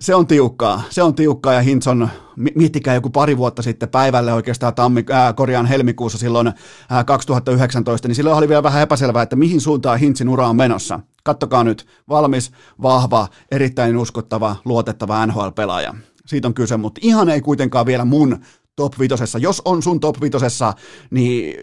[0.00, 2.08] se on tiukkaa, se on tiukkaa ja Hintson,
[2.54, 8.16] miettikää joku pari vuotta sitten päivälle oikeastaan tammi, äh, korjaan helmikuussa silloin äh, 2019, niin
[8.16, 11.00] silloin oli vielä vähän epäselvää, että mihin suuntaan Hintsin ura on menossa.
[11.24, 15.94] Kattokaa nyt, valmis, vahva, erittäin uskottava, luotettava NHL-pelaaja.
[16.26, 18.38] Siitä on kyse, mutta ihan ei kuitenkaan vielä mun
[18.76, 19.38] top vitosessa.
[19.38, 20.72] Jos on sun top vitosessa,
[21.10, 21.56] niin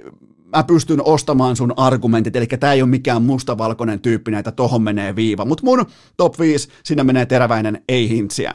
[0.56, 5.16] mä pystyn ostamaan sun argumentit, eli tämä ei ole mikään mustavalkoinen tyyppi, että tohon menee
[5.16, 5.46] viiva.
[5.46, 5.86] Mutta mun
[6.18, 8.54] top 5, sinne menee teräväinen, ei hintsiä.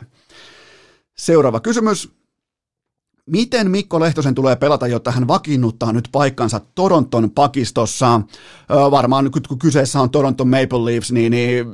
[1.18, 2.17] Seuraava kysymys.
[3.28, 8.20] Miten Mikko Lehtosen tulee pelata, jotta hän vakiinnuttaa nyt paikkansa Toronton pakistossa?
[8.68, 11.66] Varmaan kun kyseessä on Toronton Maple Leafs, niin, niin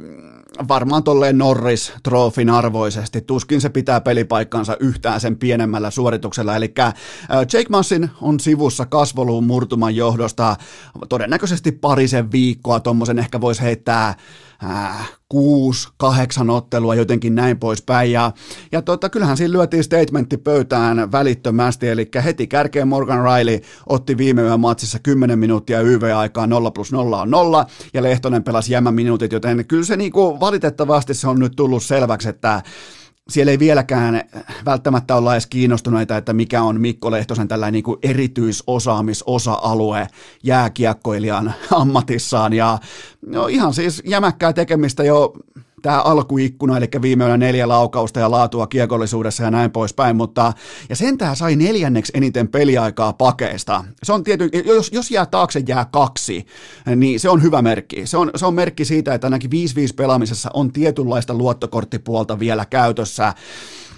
[0.68, 3.20] varmaan tolleen Norris trofin arvoisesti.
[3.20, 6.56] Tuskin se pitää pelipaikkansa yhtään sen pienemmällä suorituksella.
[6.56, 6.72] Eli
[7.52, 10.56] Jake Massin on sivussa kasvoluun murtuman johdosta
[11.08, 12.80] todennäköisesti parisen viikkoa.
[12.80, 14.14] Tuommoisen ehkä voisi heittää
[14.64, 18.12] äh, kuusi, kahdeksan ottelua, jotenkin näin poispäin.
[18.12, 18.32] Ja,
[18.72, 24.42] ja tota, kyllähän siinä lyötiin statementti pöytään välittömästi, eli heti kärkeen Morgan Riley otti viime
[24.42, 29.32] yön matsissa 10 minuuttia YV-aikaa, 0 plus 0 on 0, ja Lehtonen pelasi jämän minuutit,
[29.32, 32.62] joten kyllä se niinku, valitettavasti se on nyt tullut selväksi, että
[33.28, 34.22] siellä ei vieläkään
[34.64, 40.06] välttämättä olla edes kiinnostuneita, että mikä on Mikko Lehtosen tällainen niin kuin erityisosaamisosa-alue
[40.42, 42.52] jääkiekkoilijan ammatissaan.
[42.52, 42.78] Ja
[43.26, 45.32] no ihan siis jämäkkää tekemistä jo
[45.84, 50.52] tämä alkuikkuna, eli viime yönä neljä laukausta ja laatua kiekollisuudessa ja näin poispäin, mutta
[50.88, 53.84] ja sentään sai neljänneksi eniten peliaikaa pakeista.
[54.02, 56.46] Se on tiety, jos, jos jää taakse jää kaksi,
[56.96, 58.06] niin se on hyvä merkki.
[58.06, 59.54] Se on, se on merkki siitä, että ainakin 5-5
[59.96, 63.34] pelaamisessa on tietynlaista luottokorttipuolta vielä käytössä.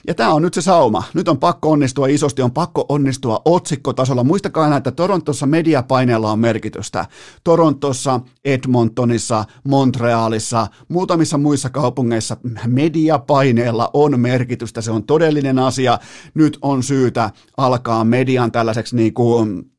[0.06, 1.02] Ja tämä on nyt se sauma.
[1.14, 4.24] Nyt on pakko onnistua isosti, on pakko onnistua otsikkotasolla.
[4.24, 7.06] Muistakaa aina, että Torontossa mediapaineella on merkitystä.
[7.44, 14.80] Torontossa, Edmontonissa, Montrealissa, muutamissa muissa kaupungeissa mediapaineella on merkitystä.
[14.80, 15.98] Se on todellinen asia.
[16.34, 19.75] Nyt on syytä alkaa median tällaiseksi niin kuin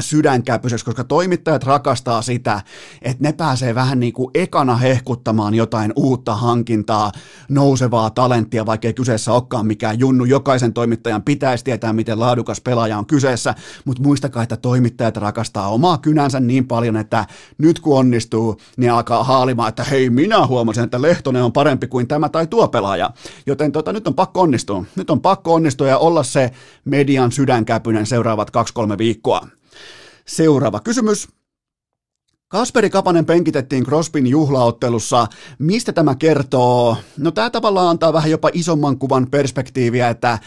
[0.00, 2.60] Sydänkäpyseksi, koska toimittajat rakastaa sitä,
[3.02, 7.12] että ne pääsee vähän niin kuin ekana hehkuttamaan jotain uutta hankintaa,
[7.48, 10.24] nousevaa talenttia, vaikka ei kyseessä olekaan mikään junnu.
[10.24, 15.98] Jokaisen toimittajan pitäisi tietää, miten laadukas pelaaja on kyseessä, mutta muistakaa, että toimittajat rakastaa omaa
[15.98, 17.26] kynänsä niin paljon, että
[17.58, 22.08] nyt kun onnistuu, niin alkaa haalimaan, että hei, minä huomasin, että Lehtonen on parempi kuin
[22.08, 23.10] tämä tai tuo pelaaja.
[23.46, 24.84] Joten tota, nyt on pakko onnistua.
[24.96, 26.50] Nyt on pakko onnistua ja olla se
[26.84, 29.48] median sydänkäpynen seuraavat kaksi-kolme viikkoa.
[30.26, 31.28] Seuraava kysymys.
[32.48, 35.26] Kasperi Kapanen penkitettiin Crospin juhlaottelussa.
[35.58, 36.96] Mistä tämä kertoo?
[37.18, 40.38] No tämä tavallaan antaa vähän jopa isomman kuvan perspektiiviä, että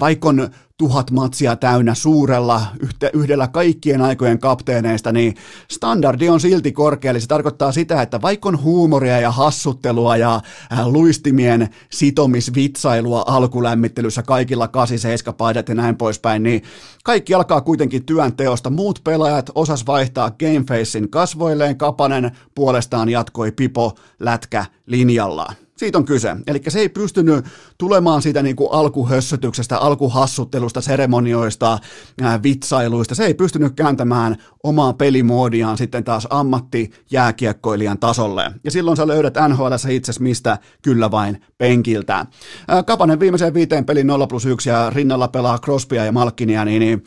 [0.00, 2.66] vaikka on tuhat matsia täynnä suurella
[3.12, 5.34] yhdellä kaikkien aikojen kapteeneista, niin
[5.70, 7.10] standardi on silti korkea.
[7.10, 10.40] Eli se tarkoittaa sitä, että vaikka on huumoria ja hassuttelua ja
[10.72, 16.62] äh, luistimien sitomisvitsailua alkulämmittelyssä kaikilla 87 paidat ja näin poispäin, niin
[17.04, 18.70] kaikki alkaa kuitenkin työnteosta.
[18.70, 25.63] Muut pelaajat osas vaihtaa Gamefacein kasvoilleen, Kapanen puolestaan jatkoi pipo lätkä linjallaan.
[25.84, 26.36] Siitä on kyse.
[26.46, 27.44] Eli se ei pystynyt
[27.78, 31.78] tulemaan siitä niin kuin alkuhössötyksestä, alkuhassuttelusta, seremonioista,
[32.22, 33.14] ää, vitsailuista.
[33.14, 38.52] Se ei pystynyt kääntämään omaa pelimuodiaan sitten taas ammattijääkiekkoilijan tasolle.
[38.64, 42.26] Ja silloin sä löydät NHL itse mistä kyllä vain penkiltä.
[42.68, 46.80] Ää, Kapanen viimeiseen viiteen pelin 0 plus 1 ja rinnalla pelaa Crospia ja Malkinia, niin,
[46.80, 47.04] niin,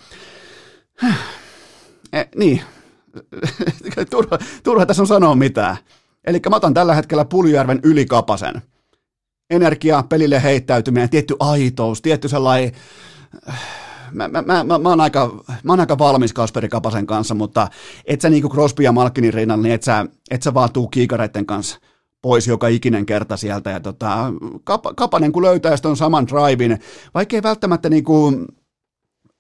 [2.13, 2.62] eh, niin.
[4.10, 5.78] turha, turha tässä on sanoa mitään.
[6.28, 8.62] Eli mä otan tällä hetkellä Puljärven ylikapasen.
[9.50, 12.72] Energia, pelille heittäytyminen, tietty aitous, tietty sellainen...
[14.12, 17.68] Mä, mä, mä, mä, mä, oon aika, mä oon aika valmis Kasperi Kapasen kanssa, mutta
[18.06, 21.46] et sä niinku Crosby ja Malkinin rinnalla, niin et sä, et sä vaan tuu kiikareiden
[21.46, 21.80] kanssa
[22.22, 23.70] pois joka ikinen kerta sieltä.
[23.70, 26.80] Ja tota, Kap, Kapanen kun löytää on saman drivein,
[27.13, 28.32] vaikka ei välttämättä niinku,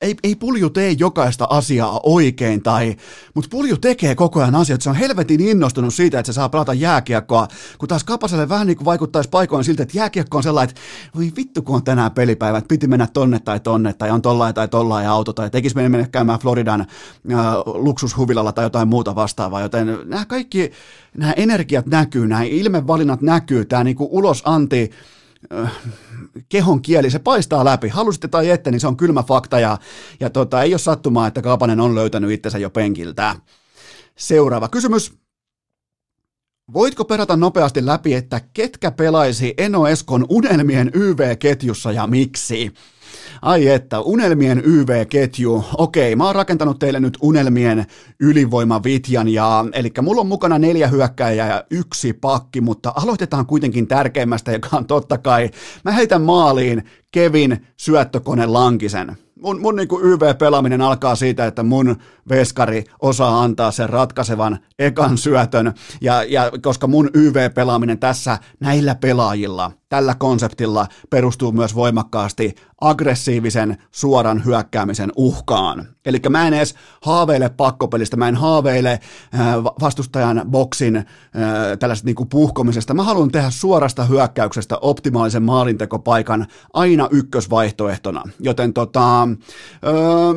[0.01, 2.95] ei, ei pulju tee jokaista asiaa oikein, tai,
[3.33, 4.83] mutta pulju tekee koko ajan asioita.
[4.83, 8.77] Se on helvetin innostunut siitä, että se saa pelata jääkiekkoa, kun taas Kapaselle vähän niin
[8.77, 10.81] kuin vaikuttaisi paikoin siltä, että jääkiekko on sellainen, että
[11.15, 14.55] voi vittu kun on tänään pelipäivä, että piti mennä tonne tai tonne, tai on tollain
[14.55, 16.87] tai tollain auto, tai tekisi mennä, käymään Floridan äh,
[17.65, 20.71] luksushuvilalla tai jotain muuta vastaavaa, joten nämä kaikki,
[21.17, 24.91] nämä energiat näkyy, nämä ilmevalinnat näkyy, tämä niin kuin ulosanti,
[26.49, 27.89] kehon kieli, se paistaa läpi.
[27.89, 29.77] Halusitte tai ette, niin se on kylmä fakta ja,
[30.19, 33.35] ja tota, ei ole sattumaa, että Kaapanen on löytänyt itsensä jo penkiltä.
[34.17, 35.13] Seuraava kysymys.
[36.73, 42.73] Voitko perata nopeasti läpi, että ketkä pelaisi Eno Eskon unelmien YV-ketjussa ja miksi?
[43.41, 45.65] Ai että, unelmien YV-ketju.
[45.77, 47.85] Okei, mä oon rakentanut teille nyt unelmien
[48.19, 54.51] ylivoimavitjan, ja, eli mulla on mukana neljä hyökkäjää ja yksi pakki, mutta aloitetaan kuitenkin tärkeimmästä,
[54.51, 55.49] joka on totta kai,
[55.85, 59.17] mä heitän maaliin Kevin syöttökone Lankisen.
[59.41, 61.95] Mun, mun niin YV-pelaaminen alkaa siitä, että mun
[62.29, 69.71] veskari osaa antaa sen ratkaisevan ekan syötön, ja, ja koska mun YV-pelaaminen tässä näillä pelaajilla
[69.89, 75.87] tällä konseptilla perustuu myös voimakkaasti aggressiivisen suoran hyökkäämisen uhkaan.
[76.05, 81.05] Eli mä en edes haaveile pakkopelistä, mä en haaveile äh, vastustajan boksin äh,
[81.79, 82.93] tällaisesta niinku puhkomisesta.
[82.93, 88.23] Mä haluan tehdä suorasta hyökkäyksestä optimaalisen maalintekopaikan aina ykkösvaihtoehtona.
[88.39, 89.27] Joten tota,
[89.85, 90.33] öö,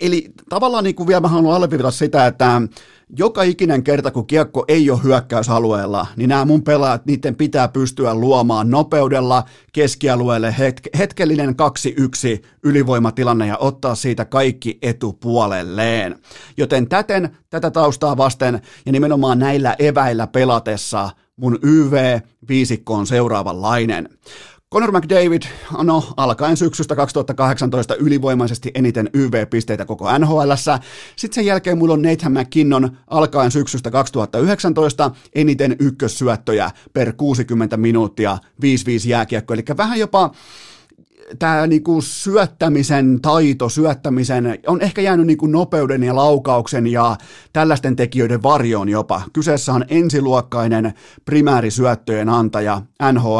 [0.00, 2.62] eli tavallaan niin kuin vielä mä haluan alleviivata sitä, että
[3.18, 8.14] joka ikinen kerta, kun kiekko ei ole hyökkäysalueella, niin nämä mun pelaajat, niiden pitää pystyä
[8.14, 11.54] luomaan nopeudella keskialueelle hetke- hetkellinen
[12.40, 16.18] 2-1 ylivoimatilanne ja ottaa siitä kaikki etupuolelleen.
[16.56, 24.08] Joten täten tätä taustaa vasten ja nimenomaan näillä eväillä pelatessa mun YV-viisikko on seuraavanlainen.
[24.74, 25.42] Conor McDavid,
[25.82, 30.52] no alkaen syksystä 2018 ylivoimaisesti eniten YV-pisteitä koko nhl
[31.16, 38.38] Sitten sen jälkeen mulla on Nathan McKinnon alkaen syksystä 2019 eniten ykkössyöttöjä per 60 minuuttia
[38.62, 38.64] 5-5
[39.06, 39.54] jääkiekko.
[39.54, 40.30] Eli vähän jopa
[41.38, 47.16] tämä niinku syöttämisen taito, syöttämisen, on ehkä jäänyt niinku nopeuden ja laukauksen ja
[47.52, 49.22] tällaisten tekijöiden varjoon jopa.
[49.32, 52.82] Kyseessä on ensiluokkainen primäärisyöttöjen antaja
[53.12, 53.38] nhl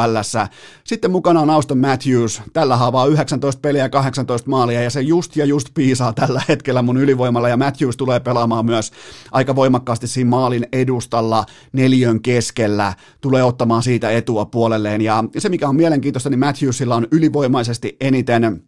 [0.84, 5.36] Sitten mukana on Auston Matthews, tällä haavaa 19 peliä ja 18 maalia ja se just
[5.36, 8.92] ja just piisaa tällä hetkellä mun ylivoimalla ja Matthews tulee pelaamaan myös
[9.32, 15.68] aika voimakkaasti siinä maalin edustalla neljön keskellä, tulee ottamaan siitä etua puolelleen ja se mikä
[15.68, 18.62] on mielenkiintoista, niin Matthewsilla on ylivoimaisesti selkeästi eniten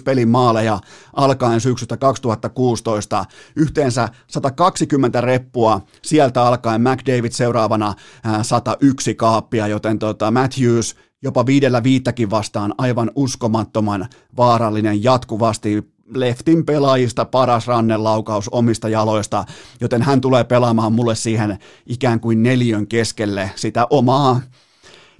[0.00, 0.80] 5-5 pelin maaleja
[1.16, 3.24] alkaen syksystä 2016,
[3.56, 7.94] yhteensä 120 reppua, sieltä alkaen McDavid seuraavana
[8.42, 15.82] 101 kaappia, joten tota Matthews jopa viidellä viittäkin vastaan aivan uskomattoman vaarallinen jatkuvasti
[16.14, 19.44] leftin pelaajista paras rannelaukaus omista jaloista,
[19.80, 24.40] joten hän tulee pelaamaan mulle siihen ikään kuin neljön keskelle sitä omaa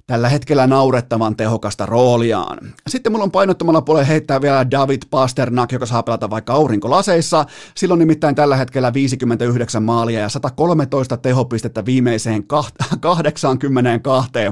[0.07, 2.57] tällä hetkellä naurettavan tehokasta rooliaan.
[2.87, 7.45] Sitten mulla on painottomalla puolella heittää vielä David Pasternak, joka saa pelata vaikka aurinkolaseissa.
[7.75, 13.47] Silloin nimittäin tällä hetkellä 59 maalia ja 113 tehopistettä viimeiseen 82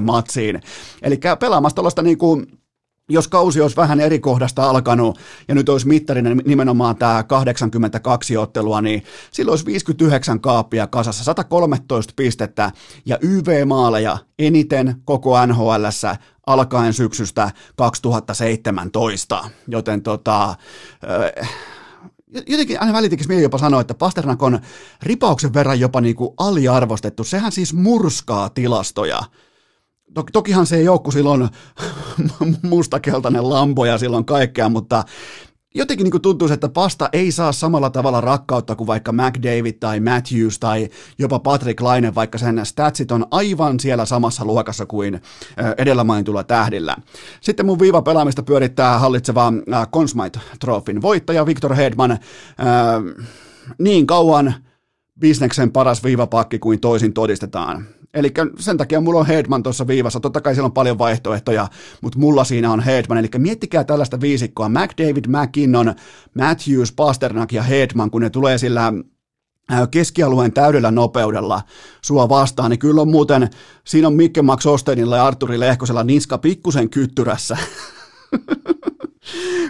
[0.00, 0.60] matsiin.
[1.02, 2.46] Eli pelaamassa tuollaista niin kuin
[3.12, 8.80] jos kausi olisi vähän eri kohdasta alkanut ja nyt olisi mittarinen nimenomaan tämä 82 ottelua,
[8.80, 12.72] niin silloin olisi 59 kaappia kasassa, 113 pistettä
[13.06, 15.84] ja YV-maaleja eniten koko nhl
[16.46, 19.50] alkaen syksystä 2017.
[19.68, 20.54] Joten tota,
[22.46, 24.60] jotenkin aina välitekisi mieli jopa sanoa, että Pasternak on
[25.02, 27.24] ripauksen verran jopa niin kuin aliarvostettu.
[27.24, 29.22] Sehän siis murskaa tilastoja
[30.32, 31.48] tokihan se kun silloin
[32.62, 35.04] mustakeltainen lampo ja silloin kaikkea, mutta
[35.74, 40.58] jotenkin niin tuntuu, että pasta ei saa samalla tavalla rakkautta kuin vaikka McDavid tai Matthews
[40.58, 45.20] tai jopa Patrick Laine, vaikka sen statsit on aivan siellä samassa luokassa kuin
[45.78, 46.96] edellä mainitulla tähdillä.
[47.40, 49.52] Sitten mun viiva pelaamista pyörittää hallitseva
[49.92, 50.40] Conn Smythe
[51.02, 52.18] voittaja Victor Hedman
[53.78, 54.54] niin kauan
[55.20, 57.86] bisneksen paras viivapakki kuin toisin todistetaan.
[58.14, 60.20] Eli sen takia mulla on Hedman tuossa viivassa.
[60.20, 61.68] Totta kai siellä on paljon vaihtoehtoja,
[62.00, 63.18] mutta mulla siinä on Hedman.
[63.18, 64.68] Eli miettikää tällaista viisikkoa.
[64.68, 65.94] McDavid, McKinnon,
[66.34, 68.92] Matthews, Pasternak ja Hedman, kun ne tulee sillä
[69.90, 71.62] keskialueen täydellä nopeudella
[72.02, 73.50] sua vastaan, niin kyllä on muuten,
[73.84, 77.56] siinä on Mikke Max Ostenilla ja Arturi Lehkosella niska pikkusen kyttyrässä.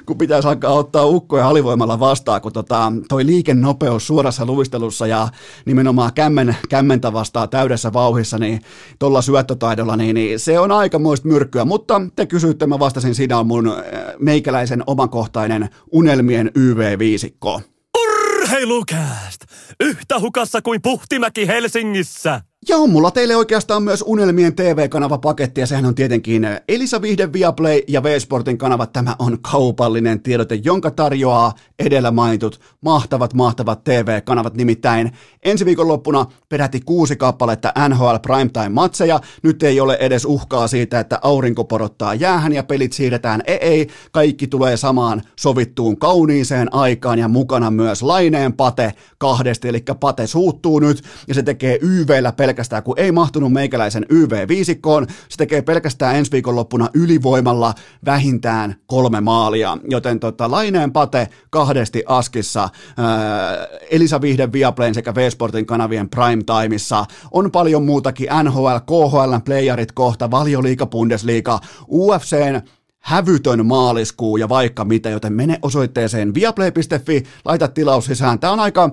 [0.07, 5.29] kun pitäisi alkaa ottaa ukkoja alivoimalla vastaan, kun tota, toi liikennopeus suorassa luistelussa ja
[5.65, 8.61] nimenomaan kämmen, kämmentä vastaa täydessä vauhissa, niin
[8.99, 11.65] tuolla syöttötaidolla, niin, niin se on aikamoista myrkkyä.
[11.65, 13.75] Mutta te kysyitte, mä vastasin, siinä on mun äh,
[14.19, 17.61] meikäläisen omakohtainen unelmien YV-viisikko.
[17.99, 19.41] Urheilukääst!
[19.81, 22.41] Yhtä hukassa kuin Puhtimäki Helsingissä!
[22.69, 27.81] Ja on mulla teille oikeastaan myös Unelmien TV-kanava-paketti, ja sehän on tietenkin Elisa Vihde Viaplay
[27.89, 28.87] ja V-Sportin kanava.
[28.87, 34.55] Tämä on kaupallinen tiedote, jonka tarjoaa edellä mainitut mahtavat, mahtavat TV-kanavat.
[34.55, 39.21] Nimittäin ensi viikon loppuna peräti kuusi kappaletta NHL Primetime-matseja.
[39.43, 43.43] Nyt ei ole edes uhkaa siitä, että aurinko porottaa jäähän ja pelit siirretään.
[43.47, 49.85] Ei, ei, kaikki tulee samaan sovittuun kauniiseen aikaan ja mukana myös Laineen Pate kahdesti, eli
[50.01, 55.37] Pate suuttuu nyt ja se tekee YVllä pelkästään pelkästään, kun ei mahtunut meikäläisen YV-viisikkoon, se
[55.37, 63.67] tekee pelkästään ensi viikonloppuna ylivoimalla vähintään kolme maalia, joten tota, Laineen Pate kahdesti Askissa, ää,
[63.91, 70.31] Elisa Vihden Viaplayn sekä V-Sportin kanavien prime timeissa, on paljon muutakin, NHL, KHL, playerit kohta,
[70.31, 72.61] Valioliiga, Bundesliga, UFCn
[72.99, 78.39] hävytön maaliskuu ja vaikka mitä, joten mene osoitteeseen viaplay.fi, laita tilaus sisään.
[78.39, 78.91] Tämä on aika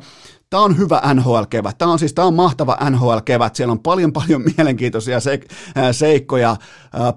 [0.50, 1.78] Tämä on hyvä NHL-kevät.
[1.78, 3.56] Tämä on siis tämä on mahtava NHL-kevät.
[3.56, 5.48] Siellä on paljon paljon mielenkiintoisia seik-
[5.92, 6.56] seikkoja,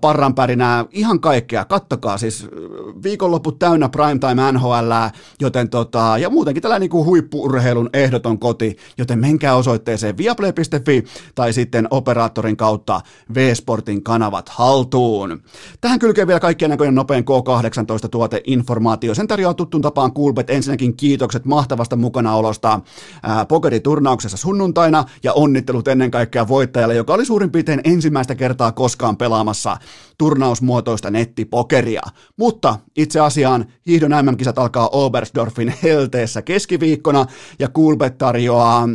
[0.00, 1.64] parranpärinää, ihan kaikkea.
[1.64, 2.46] Kattokaa siis
[3.02, 4.92] viikonloput täynnä primetime NHL,
[5.40, 11.88] joten tota, ja muutenkin tällainen niin huippuurheilun ehdoton koti, joten menkää osoitteeseen viaplay.fi tai sitten
[11.90, 13.00] operaattorin kautta
[13.34, 15.42] V-Sportin kanavat haltuun.
[15.80, 19.14] Tähän kylkee vielä kaikkien näköinen nopein K18 tuoteinformaatio.
[19.14, 20.50] Sen tarjoaa tuttuun tapaan Coolbet.
[20.50, 22.80] Ensinnäkin kiitokset mahtavasta mukanaolosta
[23.48, 29.76] pokeriturnauksessa sunnuntaina ja onnittelut ennen kaikkea voittajalle, joka oli suurin piirtein ensimmäistä kertaa koskaan pelaamassa
[30.18, 32.02] turnausmuotoista nettipokeria.
[32.36, 37.26] Mutta itse asiaan hiihdon MM-kisat alkaa Oberstdorfin helteessä keskiviikkona
[37.58, 38.88] ja Coolbet tarjoaa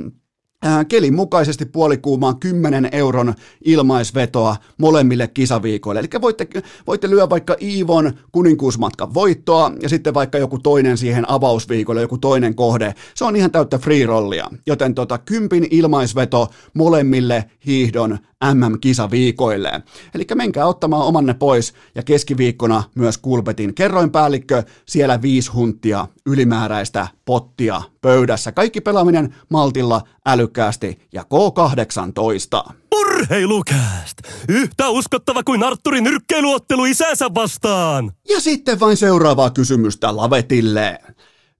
[0.87, 3.33] kelin mukaisesti puolikuumaan 10 euron
[3.65, 5.99] ilmaisvetoa molemmille kisaviikoille.
[5.99, 6.47] Eli voitte,
[6.87, 12.55] voitte lyö vaikka Iivon kuninkuusmatkan voittoa ja sitten vaikka joku toinen siihen avausviikolle, joku toinen
[12.55, 12.93] kohde.
[13.15, 14.49] Se on ihan täyttä free rollia.
[14.67, 19.82] Joten tota, kympin ilmaisveto molemmille hiihdon MM-kisaviikoille.
[20.15, 27.81] Eli menkää ottamaan omanne pois ja keskiviikkona myös Kulpetin kerroinpäällikkö, siellä viisi huntia ylimääräistä pottia
[28.02, 28.52] pöydässä.
[28.52, 32.73] Kaikki pelaaminen maltilla, älykkäästi ja K18.
[32.96, 34.17] Urheilukääst!
[34.50, 38.12] Yhtä uskottava kuin Arturin nyrkkeiluottelu isänsä vastaan!
[38.29, 41.00] Ja sitten vain seuraavaa kysymystä Lavetille.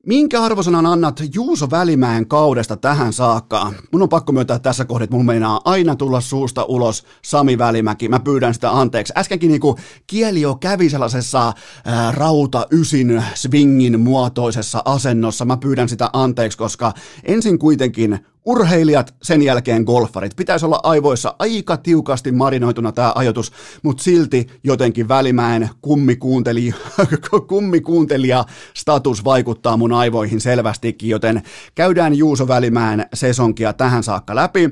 [0.08, 3.74] Minkä arvosanan annat Juuso Välimäen kaudesta tähän saakka?
[3.92, 8.10] Mun on pakko myöntää tässä kohdassa, että mun meinaa aina tulla suusta ulos Sami Välimäki.
[8.10, 9.14] Mä pyydän sitä anteeksi.
[9.18, 9.76] Äskenkin niinku
[10.08, 11.54] kieli jo kävi sellaisessa
[11.86, 15.46] ää, rauta ysin swingin muotoisessa asennossa.
[15.46, 16.94] Mä pyydän sitä anteeksi, koska
[17.24, 20.36] ensin kuitenkin Urheilijat, sen jälkeen golfarit.
[20.36, 23.52] Pitäisi olla aivoissa aika tiukasti marinoituna tämä ajatus,
[23.84, 25.70] mutta silti jotenkin Välimäen
[27.48, 31.42] kummikuuntelija, status vaikuttaa mun aivoihin selvästikin, joten
[31.76, 34.70] käydään Juuso Välimäen sesonkia tähän saakka läpi.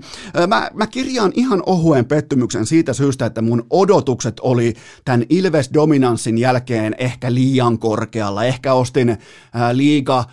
[0.48, 4.74] Mä, mä kirjaan ihan ohuen pettymyksen siitä syystä, että mun odotukset oli
[5.06, 8.44] tämän Ilves-dominanssin jälkeen ehkä liian korkealla.
[8.44, 9.18] Ehkä ostin
[9.54, 10.24] ää, liiga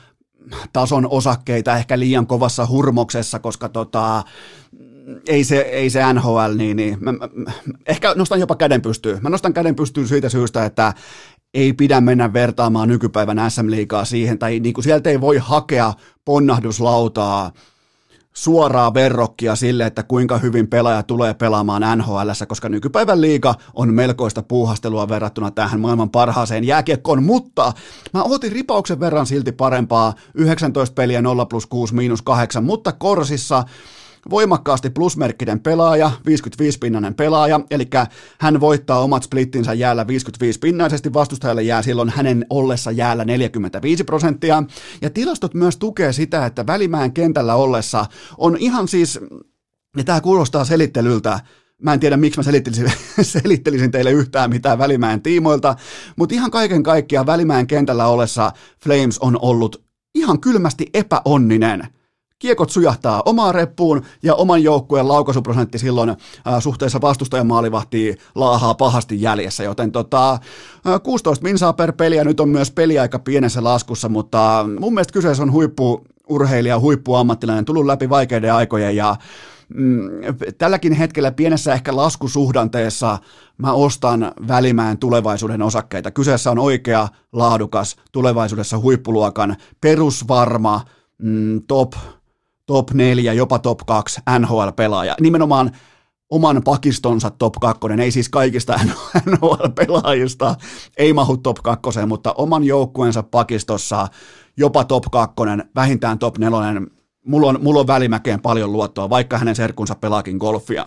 [0.72, 4.24] tason osakkeita ehkä liian kovassa hurmoksessa, koska tota,
[5.26, 7.28] ei se, ei se NHL, niin, niin mä, mä,
[7.86, 9.18] ehkä nostan jopa käden pystyyn.
[9.22, 10.94] Mä nostan käden pystyyn siitä syystä, että
[11.54, 17.52] ei pidä mennä vertaamaan nykypäivän SM-liigaa siihen, tai niin kuin sieltä ei voi hakea ponnahduslautaa
[18.32, 24.42] suoraa verrokkia sille, että kuinka hyvin pelaaja tulee pelaamaan NHL, koska nykypäivän liiga on melkoista
[24.42, 27.72] puuhastelua verrattuna tähän maailman parhaaseen jääkiekkoon, mutta
[28.14, 30.14] mä otin ripauksen verran silti parempaa.
[30.34, 33.64] 19 peliä 0 plus 6 miinus 8, mutta Korsissa
[34.30, 37.88] voimakkaasti plusmerkkinen pelaaja, 55-pinnainen pelaaja, eli
[38.40, 44.62] hän voittaa omat splittinsä jäällä 55-pinnaisesti, vastustajalle jää silloin hänen ollessa jäällä 45 prosenttia,
[45.02, 48.06] ja tilastot myös tukee sitä, että Välimäen kentällä ollessa
[48.38, 49.20] on ihan siis,
[49.96, 51.40] ja tämä kuulostaa selittelyltä,
[51.82, 52.92] Mä en tiedä, miksi mä selittelisin,
[53.22, 55.76] selittelisin teille yhtään mitään Välimäen tiimoilta,
[56.16, 58.52] mutta ihan kaiken kaikkiaan Välimäen kentällä ollessa
[58.84, 61.86] Flames on ollut ihan kylmästi epäonninen–
[62.42, 66.16] kiekot sujahtaa omaan reppuun ja oman joukkueen laukaisuprosentti silloin äh,
[66.58, 70.40] suhteessa vastustajan maalivahtiin laahaa pahasti jäljessä, joten tota, äh,
[71.02, 75.42] 16 minsaa per peli ja nyt on myös peliaika pienessä laskussa, mutta mun mielestä kyseessä
[75.42, 79.16] on huippu urheilija, huippuammattilainen, tullut läpi vaikeiden aikojen ja
[79.74, 80.08] mm,
[80.58, 83.18] tälläkin hetkellä pienessä ehkä laskusuhdanteessa
[83.58, 86.10] mä ostan Välimäen tulevaisuuden osakkeita.
[86.10, 90.80] Kyseessä on oikea, laadukas, tulevaisuudessa huippuluokan, perusvarma,
[91.18, 91.92] mm, top
[92.66, 95.14] top 4, jopa top 2 NHL-pelaaja.
[95.20, 95.70] Nimenomaan
[96.30, 98.80] oman pakistonsa top 2, ei siis kaikista
[99.30, 100.54] NHL-pelaajista,
[100.96, 104.08] ei mahu top 2, mutta oman joukkueensa pakistossa
[104.56, 105.34] jopa top 2,
[105.74, 106.58] vähintään top 4.
[107.26, 110.86] Mulla on, mulla on välimäkeen paljon luottoa, vaikka hänen serkunsa pelaakin golfia.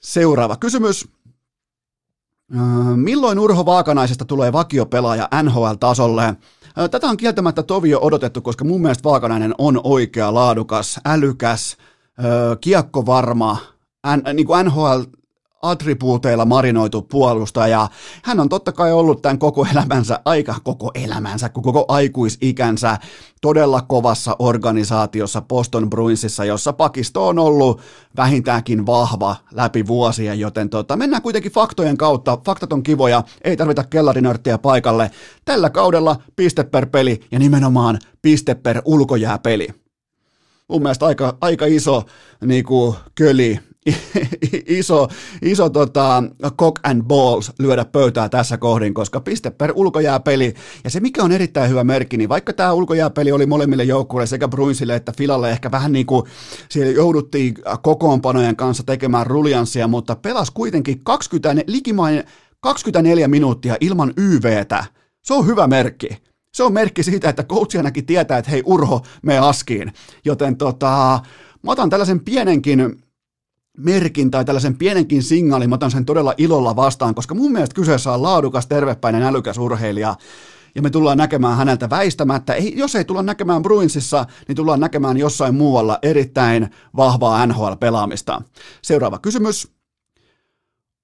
[0.00, 1.08] Seuraava kysymys.
[2.96, 6.36] Milloin Urho Vaakanaisesta tulee vakiopelaaja NHL-tasolle?
[6.90, 11.76] Tätä on kieltämättä tovi jo odotettu, koska mun mielestä Vaakanainen on oikea, laadukas, älykäs,
[12.60, 13.56] kiekkovarma,
[14.32, 15.00] niin kuin NHL
[15.62, 17.88] attribuuteilla marinoitu puolustaja.
[18.24, 22.98] Hän on totta kai ollut tämän koko elämänsä, aika koko elämänsä, koko aikuisikänsä
[23.40, 27.80] todella kovassa organisaatiossa Boston Bruinsissa, jossa pakisto on ollut
[28.16, 32.38] vähintäänkin vahva läpi vuosia, joten tota, mennään kuitenkin faktojen kautta.
[32.44, 35.10] Faktat on kivoja, ei tarvita kellarinörttiä paikalle.
[35.44, 39.68] Tällä kaudella piste per peli ja nimenomaan piste per ulkojääpeli.
[40.68, 42.02] Mun mielestä aika, aika iso
[42.44, 43.58] niin kuin, köli
[44.80, 45.08] iso,
[45.42, 46.22] iso tota,
[46.58, 50.54] cock and balls lyödä pöytää tässä kohdin, koska piste per ulkojääpeli.
[50.84, 54.48] Ja se mikä on erittäin hyvä merkki, niin vaikka tämä ulkojääpeli oli molemmille joukkueille sekä
[54.48, 56.22] Bruinsille että Filalle ehkä vähän niin kuin
[56.68, 62.24] siellä jouduttiin kokoonpanojen kanssa tekemään rulianssia, mutta pelas kuitenkin 20, likimain
[62.60, 64.84] 24 minuuttia ilman YVtä.
[65.22, 66.27] Se on hyvä merkki.
[66.54, 69.92] Se on merkki siitä, että coach ainakin tietää, että hei Urho, me askiin.
[70.24, 71.20] Joten tota,
[71.62, 73.02] mä otan tällaisen pienenkin
[73.78, 78.12] merkin tai tällaisen pienenkin signaalin, mä otan sen todella ilolla vastaan, koska mun mielestä kyseessä
[78.12, 80.14] on laadukas, tervepäinen, älykäs urheilija,
[80.74, 85.16] ja me tullaan näkemään häneltä väistämättä, ei, jos ei tulla näkemään Bruinsissa, niin tullaan näkemään
[85.16, 88.42] jossain muualla erittäin vahvaa NHL-pelaamista.
[88.82, 89.77] Seuraava kysymys.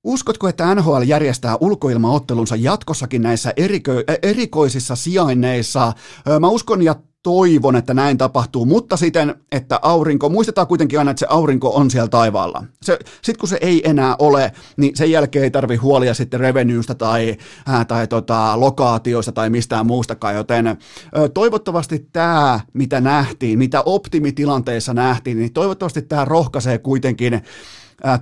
[0.05, 5.93] Uskotko, että NHL järjestää ulkoilmaottelunsa jatkossakin näissä eriko- erikoisissa sijainneissa?
[6.41, 6.95] Mä uskon ja
[7.25, 11.91] toivon, että näin tapahtuu, mutta siten, että aurinko, muistetaan kuitenkin aina, että se aurinko on
[11.91, 12.65] siellä taivaalla.
[12.83, 17.37] Sitten kun se ei enää ole, niin sen jälkeen ei tarvi huolia sitten revenuesta tai,
[17.67, 20.77] ää, tai tota, lokaatioista tai mistään muustakaan, joten ö,
[21.35, 27.43] toivottavasti tämä, mitä nähtiin, mitä optimitilanteessa nähtiin, niin toivottavasti tämä rohkaisee kuitenkin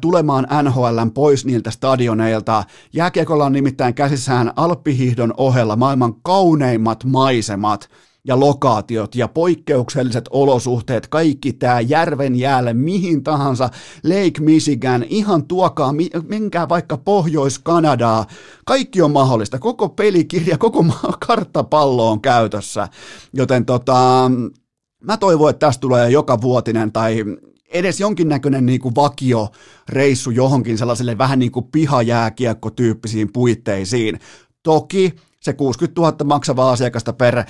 [0.00, 2.64] tulemaan NHLn pois niiltä stadioneilta.
[2.92, 7.88] Jääkiekolla on nimittäin käsissään Alppihihdon ohella maailman kauneimmat maisemat–
[8.24, 13.70] ja lokaatiot ja poikkeukselliset olosuhteet, kaikki tämä järven jäälle, mihin tahansa,
[14.04, 15.94] Lake Michigan, ihan tuokaa,
[16.28, 18.26] menkää vaikka Pohjois-Kanadaa,
[18.64, 20.84] kaikki on mahdollista, koko pelikirja, koko
[21.26, 22.88] karttapallo on käytössä,
[23.32, 24.30] joten tota,
[25.04, 27.24] mä toivon, että tästä tulee joka vuotinen tai
[27.72, 29.48] edes jonkinnäköinen niin kuin vakio
[29.88, 34.18] reissu johonkin sellaiselle vähän niin kuin pihajääkiekko-tyyppisiin puitteisiin.
[34.62, 37.44] Toki se 60 000 maksavaa asiakasta per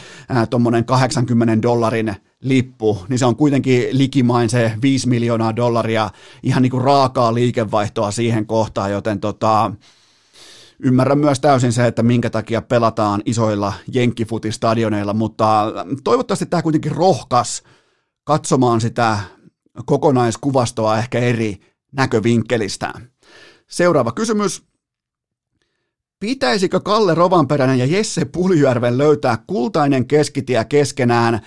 [0.50, 6.10] tuommoinen 80 dollarin lippu, niin se on kuitenkin likimain se 5 miljoonaa dollaria
[6.42, 9.72] ihan niin kuin raakaa liikevaihtoa siihen kohtaan, joten tota,
[10.78, 15.72] ymmärrän myös täysin se, että minkä takia pelataan isoilla jenkkifutistadioneilla, mutta
[16.04, 17.62] toivottavasti tämä kuitenkin rohkas
[18.24, 19.18] katsomaan sitä
[19.86, 21.60] kokonaiskuvastoa ehkä eri
[21.92, 22.92] näkövinkkelistä.
[23.66, 24.62] Seuraava kysymys.
[26.20, 31.40] Pitäisikö Kalle Rovanperäinen ja Jesse Puljärven löytää kultainen keskitie keskenään?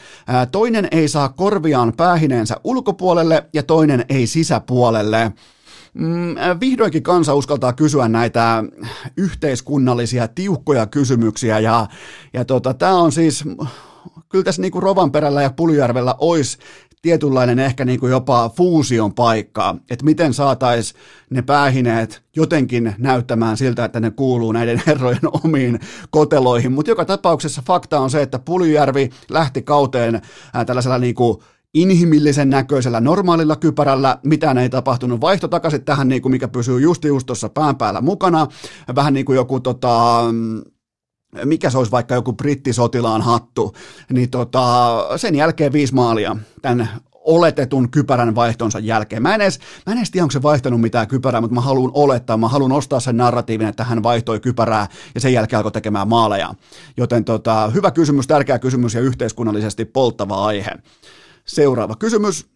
[0.52, 5.32] Toinen ei saa korviaan päähineensä ulkopuolelle ja toinen ei sisäpuolelle.
[5.94, 8.64] Mm, vihdoinkin kansa uskaltaa kysyä näitä
[9.18, 11.88] yhteiskunnallisia tiukkoja kysymyksiä ja,
[12.34, 13.44] ja tota, tämä on siis
[14.30, 16.58] kyllä tässä niin kuin Rovanperällä ja Puljärvellä olisi
[17.06, 23.86] tietynlainen ehkä niin kuin jopa fuusion paikka, että miten saataisiin ne päähineet jotenkin näyttämään siltä,
[23.86, 25.80] että ne kuuluu näiden herrojen omiin
[26.10, 30.22] koteloihin, mutta joka tapauksessa fakta on se, että Puljärvi lähti kauteen
[30.66, 31.38] tällaisella niin kuin
[31.74, 37.04] inhimillisen näköisellä normaalilla kypärällä, mitään ei tapahtunut, vaihto takaisin tähän, niin kuin mikä pysyy just
[37.04, 38.48] just tuossa pään päällä mukana,
[38.96, 40.24] vähän niin kuin joku tota,
[41.46, 43.76] mikä se olisi vaikka joku brittisotilaan hattu,
[44.12, 46.90] niin tota, sen jälkeen viisi maalia tämän
[47.26, 49.22] oletetun kypärän vaihtonsa jälkeen.
[49.22, 51.92] Mä en, edes, mä en edes tiedä, onko se vaihtanut mitään kypärää, mutta mä haluan
[51.94, 56.08] olettaa, mä haluan ostaa sen narratiivin, että hän vaihtoi kypärää ja sen jälkeen alkoi tekemään
[56.08, 56.54] maaleja.
[56.98, 60.72] Joten tota, hyvä kysymys, tärkeä kysymys ja yhteiskunnallisesti polttava aihe.
[61.46, 62.55] Seuraava kysymys.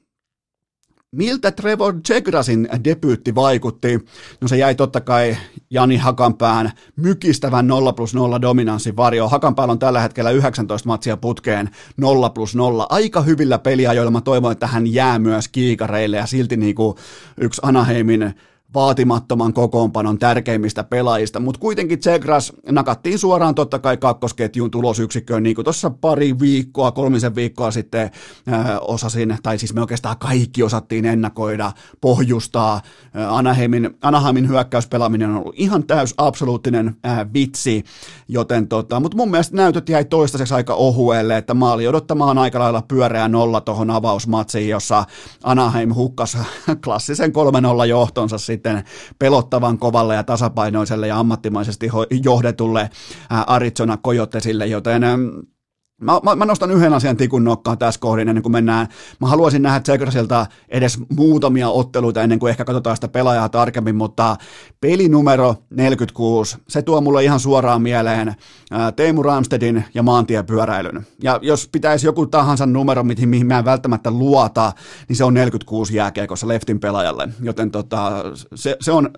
[1.16, 3.99] Miltä Trevor Jegrasin debyytti vaikutti?
[4.41, 5.38] No se jäi totta kai
[5.70, 9.28] Jani Hakanpään mykistävän 0 plus 0 dominanssin varjo.
[9.30, 12.86] Hakanpäällä on tällä hetkellä 19 matsia putkeen 0 plus 0.
[12.89, 16.97] Aika hyvillä peliajoilla mä toivon, että hän jää myös kiikareille ja silti niin kuin
[17.38, 18.36] yksi Anaheimin
[18.74, 25.63] vaatimattoman kokoonpanon tärkeimmistä pelaajista, mutta kuitenkin Tsegras nakattiin suoraan totta kai kakkosketjun tulosyksikköön, niin kuin
[25.63, 28.11] tuossa pari viikkoa, kolmisen viikkoa sitten
[28.51, 32.82] äh, osasin, tai siis me oikeastaan kaikki osattiin ennakoida, pohjustaa.
[33.15, 37.84] Äh, Anaheimin, Anaheimin hyökkäyspelaaminen on ollut ihan täys absoluuttinen äh, vitsi,
[38.28, 42.84] joten tota, mutta mun mielestä näytöt jäi toistaiseksi aika ohuelle, että maali odottamaan aika lailla
[42.88, 45.05] pyöreä nolla tuohon avausmatsiin, jossa
[45.43, 46.38] Anaheim hukkasi
[46.84, 47.32] klassisen
[47.84, 48.84] 3-0 johtonsa sitten sitten
[49.20, 51.89] pelottavan kovalle ja tasapainoiselle ja ammattimaisesti
[52.24, 52.89] johdetulle
[53.30, 55.03] Arizona Coyotesille, joten
[56.00, 58.88] Mä, mä, mä nostan yhden asian tikun nokkaan tässä kohdin ennen kuin mennään.
[59.22, 64.38] Mä haluaisin nähdä Tsekrasilta edes muutamia otteluita ennen kuin ehkä katsotaan sitä pelaajaa tarkemmin, mutta
[64.82, 68.36] pelinumero 46, se tuo mulle ihan suoraan mieleen
[68.72, 71.08] ää, Teemu Ramstedin ja maantiepyöräilyn.
[71.24, 74.74] Ja jos pitäisi joku tahansa numero, mihin, mihin mä en välttämättä luota,
[75.08, 77.30] niin se on 46 jääkiekossa leftin pelaajalle.
[77.41, 78.24] Joten tota,
[78.56, 79.10] se, se, on,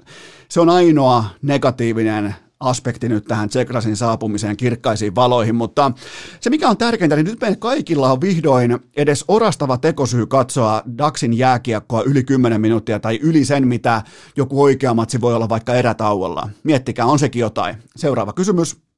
[0.50, 5.92] se on ainoa negatiivinen aspekti nyt tähän Tsekrasin saapumiseen kirkkaisiin valoihin, mutta
[6.40, 11.38] se mikä on tärkeintä, niin nyt meillä kaikilla on vihdoin edes orastava tekosyy katsoa Daxin
[11.38, 14.02] jääkiekkoa yli 10 minuuttia tai yli sen, mitä
[14.36, 16.50] joku oikea matsi voi olla vaikka erätauolla.
[16.64, 17.76] Miettikää, on sekin jotain.
[17.96, 18.91] Seuraava kysymys.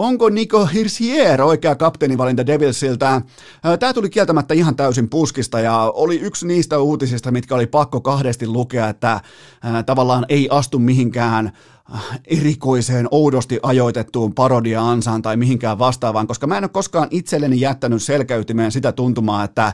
[0.00, 3.22] Onko Nico Hirsier oikea kapteenivalinta Devilsiltä?
[3.80, 8.46] Tämä tuli kieltämättä ihan täysin puskista ja oli yksi niistä uutisista, mitkä oli pakko kahdesti
[8.46, 9.20] lukea, että
[9.86, 11.52] tavallaan ei astu mihinkään
[12.26, 18.72] erikoiseen, oudosti ajoitettuun parodia-ansaan tai mihinkään vastaavaan, koska mä en ole koskaan itselleni jättänyt selkäytimeen
[18.72, 19.72] sitä tuntumaa, että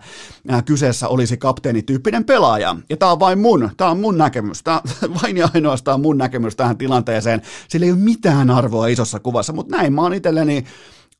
[0.64, 2.76] kyseessä olisi kapteenityyppinen pelaaja.
[2.90, 6.18] Ja tämä on vain mun, tämä on mun näkemys, tämä on vain ja ainoastaan mun
[6.18, 7.42] näkemys tähän tilanteeseen.
[7.68, 10.64] Sillä ei ole mitään arvoa isossa kuvassa, mutta näin mä oon itselleni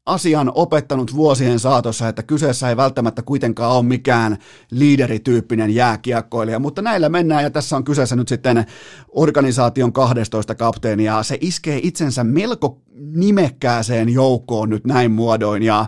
[0.07, 4.37] asian opettanut vuosien saatossa, että kyseessä ei välttämättä kuitenkaan ole mikään
[4.71, 8.67] liiderityyppinen jääkiekkoilija, mutta näillä mennään ja tässä on kyseessä nyt sitten
[9.09, 11.23] organisaation 12 kapteenia.
[11.23, 15.87] Se iskee itsensä melko nimekkääseen joukkoon nyt näin muodoin ja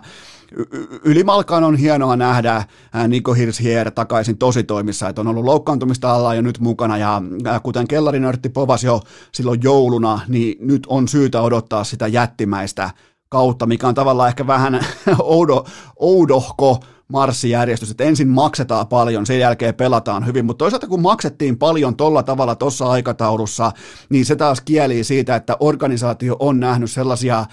[1.03, 2.63] ylimalkaan on hienoa nähdä
[3.07, 7.21] Niko Hirshier takaisin tositoimissa, että on ollut loukkaantumista alla jo nyt mukana ja
[7.63, 9.01] kuten kellarinörtti povas jo
[9.31, 12.89] silloin jouluna, niin nyt on syytä odottaa sitä jättimäistä
[13.29, 14.85] kautta, mikä on tavallaan ehkä vähän
[15.19, 15.65] oudo,
[15.95, 21.95] oudohko marssijärjestys, että ensin maksetaan paljon, sen jälkeen pelataan hyvin, mutta toisaalta kun maksettiin paljon
[21.95, 23.71] tolla tavalla tuossa aikataulussa,
[24.09, 27.45] niin se taas kieli siitä, että organisaatio on nähnyt sellaisia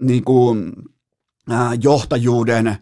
[0.00, 0.72] niin kuin,
[1.82, 2.76] johtajuuden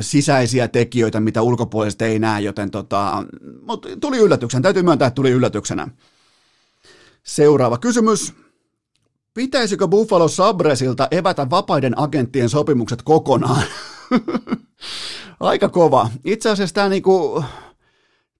[0.00, 3.24] sisäisiä tekijöitä, mitä ulkopuolisesti ei näe, joten tota,
[3.62, 5.88] mutta tuli yllätyksen, täytyy myöntää, että tuli yllätyksenä.
[7.22, 8.34] Seuraava kysymys.
[9.38, 13.62] Pitäisikö Buffalo Sabresilta evätä vapaiden agenttien sopimukset kokonaan?
[15.40, 16.10] Aika kova.
[16.24, 17.44] Itse asiassa tämä niinku,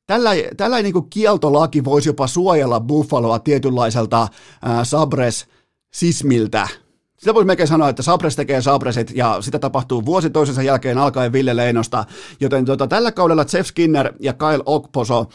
[0.06, 4.28] tällä, tällä niinku kieltolaki voisi jopa suojella Buffaloa tietynlaiselta
[4.62, 6.68] ää, Sabres-sismiltä,
[7.18, 11.32] sitä voisi melkein sanoa, että Sabres tekee Sabresit ja sitä tapahtuu vuosi toisensa jälkeen alkaen
[11.32, 12.04] Ville Leinosta,
[12.40, 15.26] joten tota, tällä kaudella Jeff Skinner ja Kyle Okposo,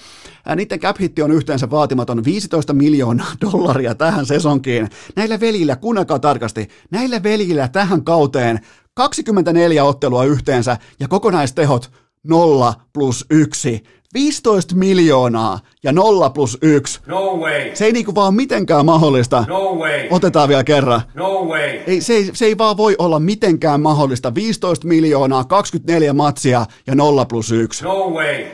[0.46, 4.90] ää, niiden cap on yhteensä vaatimaton 15 miljoonaa dollaria tähän sesonkiin.
[5.16, 8.60] Näillä velillä, kuunnelkaa tarkasti, näillä velillä tähän kauteen
[8.94, 11.92] 24 ottelua yhteensä ja kokonaistehot
[12.24, 13.84] 0 plus 1.
[14.14, 17.00] 15 miljoonaa ja 0 plus 1.
[17.06, 17.76] No way.
[17.76, 19.46] Se ei niinku vaan mitenkään mahdollista.
[19.48, 20.08] No way.
[20.10, 21.02] Otetaan vielä kerran.
[21.14, 21.70] No way.
[21.88, 24.36] Ei, se, ei, se ei vaan voi olla mitenkään mahdollista.
[24.36, 27.84] 15 miljoonaa, 24 matsia ja 0 plus 1.
[27.84, 28.46] No way.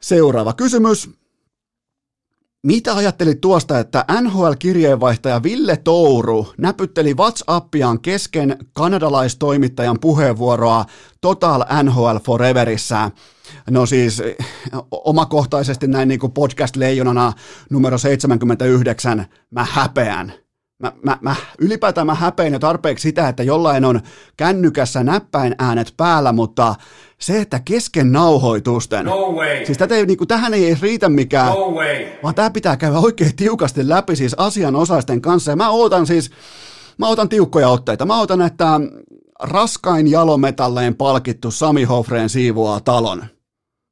[0.00, 1.19] Seuraava kysymys.
[2.66, 10.84] Mitä ajattelit tuosta, että NHL-kirjeenvaihtaja Ville Touru näpytteli WhatsAppiaan kesken kanadalaistoimittajan puheenvuoroa
[11.20, 13.10] Total NHL Foreverissä?
[13.70, 14.22] No siis
[14.90, 17.32] omakohtaisesti näin niin kuin podcast-leijonana
[17.70, 20.32] numero 79 mä häpeän.
[20.82, 24.00] Mä, mä, mä, ylipäätään mä häpeän jo tarpeeksi sitä, että jollain on
[24.36, 26.74] kännykässä näppäin äänet päällä, mutta
[27.20, 29.66] se, että kesken nauhoitusten, No way.
[29.66, 32.06] siis tätä ei, niin kuin, tähän ei edes riitä mikään, No way.
[32.22, 35.52] vaan tämä pitää käydä oikein tiukasti läpi siis asianosaisten kanssa.
[35.52, 36.30] Ja mä ootan siis,
[36.98, 38.06] mä otan tiukkoja otteita.
[38.06, 38.80] Mä otan, että
[39.42, 43.24] raskain jalometalleen palkittu Sami Hofreen siivoaa talon.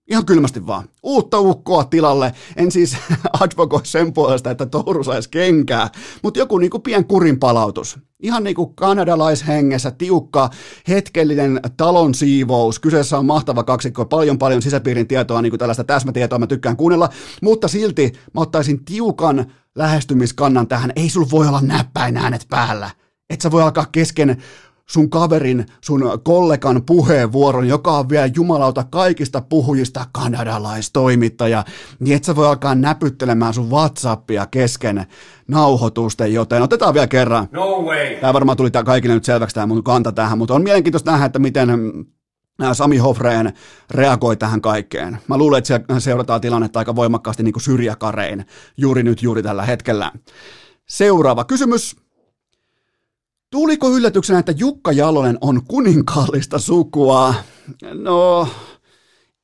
[0.09, 0.89] Ihan kylmästi vaan.
[1.03, 2.33] Uutta ukkoa tilalle.
[2.57, 2.97] En siis
[3.41, 5.89] advokoi sen puolesta, että Touru saisi kenkää,
[6.23, 7.99] mutta joku niinku pien kurin palautus.
[8.23, 10.51] Ihan niinku kanadalaishengessä, tiukka,
[10.89, 12.79] hetkellinen talon siivous.
[12.79, 17.09] Kyseessä on mahtava kaksikko, paljon paljon sisäpiirin tietoa, niinku tällaista täsmätietoa mä tykkään kuunnella,
[17.43, 20.93] mutta silti mä ottaisin tiukan lähestymiskannan tähän.
[20.97, 22.91] Ei sul voi olla näppäin äänet päällä.
[23.31, 24.43] Et sä voi alkaa kesken
[24.91, 31.65] sun kaverin, sun kollegan puheenvuoron, joka on vielä jumalauta kaikista puhujista kanadalaistoimittaja,
[32.01, 35.07] niin et sä voi alkaa näpyttelemään sun Whatsappia kesken
[35.49, 37.49] nauhoitusten, joten otetaan vielä kerran.
[37.53, 38.17] No way.
[38.21, 41.27] Tämä varmaan tuli tää kaikille nyt selväksi tämä mun kanta tähän, mutta on mielenkiintoista nähdä,
[41.27, 41.69] että miten
[42.73, 43.53] Sami Hofreen
[43.91, 45.19] reagoi tähän kaikkeen.
[45.29, 49.63] Mä luulen, että siellä seurataan tilannetta aika voimakkaasti niin kuin syrjäkarein juuri nyt, juuri tällä
[49.63, 50.13] hetkellä.
[50.89, 51.97] Seuraava kysymys.
[53.51, 57.35] Tuliko yllätyksenä, että Jukka Jalonen on kuninkaallista sukua?
[57.95, 58.49] No,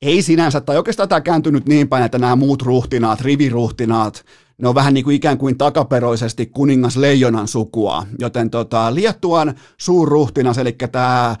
[0.01, 4.25] ei sinänsä, tai oikeastaan tämä kääntynyt niin päin, että nämä muut ruhtinaat, riviruhtinaat,
[4.57, 10.57] ne on vähän niin kuin ikään kuin takaperoisesti kuningas Leijonan sukua, joten tota, Liettuan suurruhtinas,
[10.57, 11.35] eli tämä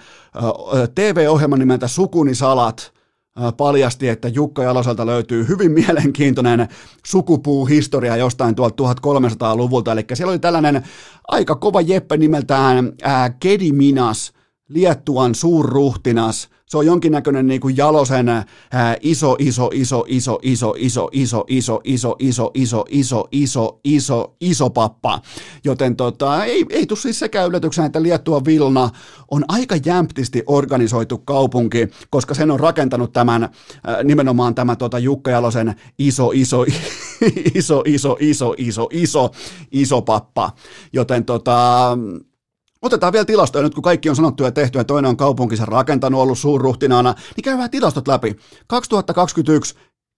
[0.95, 2.93] TV-ohjelman nimeltä Sukuni Salat,
[3.57, 6.67] paljasti, että Jukka Jaloselta löytyy hyvin mielenkiintoinen
[7.05, 10.83] sukupuuhistoria jostain tuolta 1300-luvulta, eli siellä oli tällainen
[11.27, 14.33] aika kova jeppe nimeltään ää, Kedi Minas,
[14.69, 18.27] Liettuan suurruhtinas, Se on jonkinnäköinen niin kuin Jalosen
[19.01, 24.69] iso, iso, iso, iso, iso, iso, iso, iso, iso, iso, iso, iso, iso, iso, iso
[24.69, 25.21] pappa.
[25.63, 28.89] Joten tota, ei, ei tule siis sekä yllätyksenä, että Liettua Vilna
[29.31, 33.49] on aika jämptisti organisoitu kaupunki, koska sen on rakentanut tämän
[34.03, 36.65] nimenomaan tämä tota, Jukka Jalosen iso, iso,
[37.55, 39.31] iso, iso, iso, iso, iso,
[39.71, 40.51] iso pappa.
[40.93, 41.97] Joten tota,
[42.81, 46.21] Otetaan vielä tilastoja nyt, kun kaikki on sanottu ja tehty, ja toinen on kaupunkinsa rakentanut,
[46.21, 48.35] ollut suurruhtinaana, niin käydään tilastot läpi.
[48.67, 49.75] 2021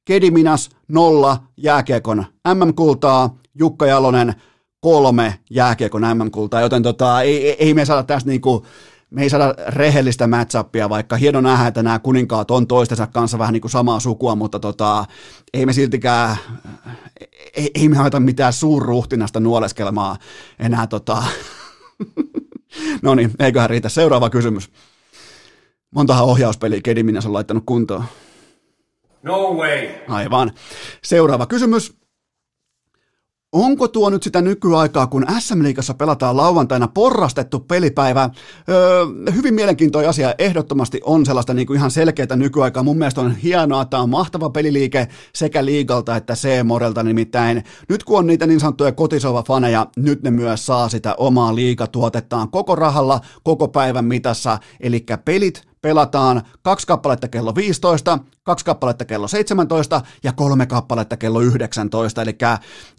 [0.07, 4.35] Kediminas nolla jääkiekon MM-kultaa, Jukka Jalonen
[4.79, 8.65] kolme jääkiekon MM-kultaa, joten tota, ei, ei, me saada tästä niinku,
[9.09, 13.53] me ei saada rehellistä matchappia, vaikka hieno nähdä, että nämä kuninkaat on toistensa kanssa vähän
[13.53, 15.05] niin kuin samaa sukua, mutta tota,
[15.53, 16.37] ei me siltikään,
[17.55, 20.17] ei, ei me haeta mitään suurruhtinasta nuoleskelmaa
[20.59, 21.23] enää tota,
[23.01, 23.89] No niin, eiköhän riitä.
[23.89, 24.71] Seuraava kysymys.
[25.91, 28.03] Montahan ohjauspeliä Kediminas on laittanut kuntoon?
[29.23, 29.87] No way.
[30.07, 30.51] Aivan.
[31.03, 31.97] Seuraava kysymys.
[33.51, 38.29] Onko tuo nyt sitä nykyaikaa, kun SM-liigassa pelataan lauantaina porrastettu pelipäivä?
[38.69, 40.35] Öö, hyvin mielenkiintoinen asia.
[40.37, 42.83] Ehdottomasti on sellaista niin kuin ihan selkeää nykyaikaa.
[42.83, 47.63] Mun mielestä on hienoa, että on mahtava peliliike sekä liigalta että C-morelta nimittäin.
[47.89, 52.75] Nyt kun on niitä niin sanottuja kotisova-faneja, nyt ne myös saa sitä omaa liigatuotettaan koko
[52.75, 54.59] rahalla, koko päivän mitassa.
[54.79, 61.41] Eli pelit pelataan kaksi kappaletta kello 15, kaksi kappaletta kello 17 ja kolme kappaletta kello
[61.41, 62.21] 19.
[62.21, 62.37] Eli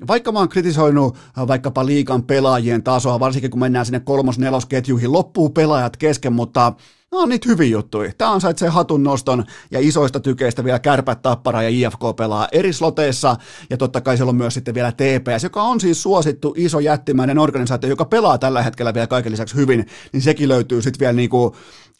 [0.08, 1.16] vaikka mä oon kritisoinut
[1.48, 6.72] vaikkapa liikan pelaajien tasoa, varsinkin kun mennään sinne kolmos-nelosketjuihin, loppuu pelaajat kesken, mutta
[7.12, 8.12] No on niitä hyviä juttuja.
[8.18, 13.36] Tämä se hatun noston ja isoista tykeistä vielä kärpät, tappara ja IFK pelaa eri sloteissa.
[13.70, 17.38] Ja totta kai siellä on myös sitten vielä TPS, joka on siis suosittu iso jättimäinen
[17.38, 19.86] organisaatio, joka pelaa tällä hetkellä vielä kaiken lisäksi hyvin.
[20.12, 21.56] Niin sekin löytyy sitten vielä niinku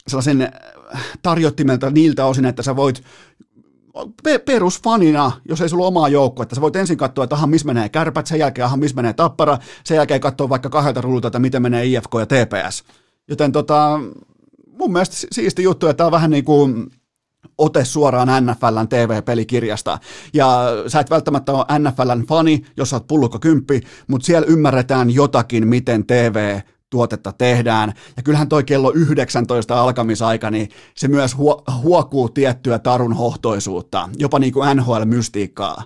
[0.09, 0.49] sellaisen äh,
[1.21, 3.03] tarjottimelta niiltä osin, että sä voit
[4.45, 7.89] perusfanina, jos ei sulla omaa joukkoa, että sä voit ensin katsoa, että aha, missä menee
[7.89, 11.61] kärpät, sen jälkeen aha, missä menee tappara, sen jälkeen katsoa vaikka kahdelta ruudulta, että miten
[11.61, 12.83] menee IFK ja TPS.
[13.27, 13.99] Joten tota,
[14.79, 16.91] mun mielestä siisti juttu, että tämä on vähän niin kuin
[17.57, 19.99] ote suoraan NFLn TV-pelikirjasta.
[20.33, 25.11] Ja sä et välttämättä ole NFLn fani, jos sä oot pullukka kymppi, mutta siellä ymmärretään
[25.11, 26.59] jotakin, miten TV
[26.89, 27.93] tuotetta tehdään.
[28.17, 31.35] Ja kyllähän toi kello 19 alkamisaika, niin se myös
[31.81, 35.83] huokuu tiettyä tarun hohtoisuutta, jopa niin kuin NHL-mystiikkaa.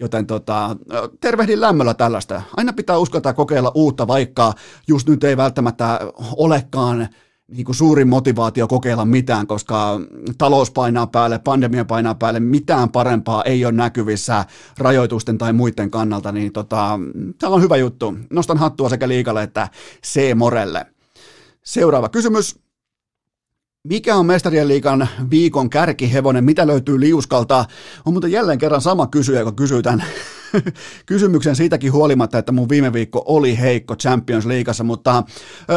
[0.00, 0.76] Joten tota,
[1.20, 2.42] tervehdin lämmöllä tällaista.
[2.56, 4.52] Aina pitää uskaltaa kokeilla uutta, vaikka
[4.88, 6.00] just nyt ei välttämättä
[6.36, 7.08] olekaan
[7.52, 10.00] niin kuin suurin motivaatio kokeilla mitään, koska
[10.38, 14.44] talous painaa päälle, pandemia painaa päälle, mitään parempaa ei ole näkyvissä
[14.78, 17.00] rajoitusten tai muiden kannalta, niin tota,
[17.38, 18.14] tämä on hyvä juttu.
[18.30, 19.68] Nostan hattua sekä liikalle että
[20.06, 20.86] C-morelle.
[21.64, 22.58] Seuraava kysymys.
[23.84, 26.44] Mikä on Mestarien liikan viikon kärkihevonen?
[26.44, 27.64] Mitä löytyy liuskalta?
[28.04, 30.04] On muuten jälleen kerran sama kysyjä, joka kysyy tämän
[31.06, 35.22] kysymyksen siitäkin huolimatta, että mun viime viikko oli heikko Champions Leagueassa, mutta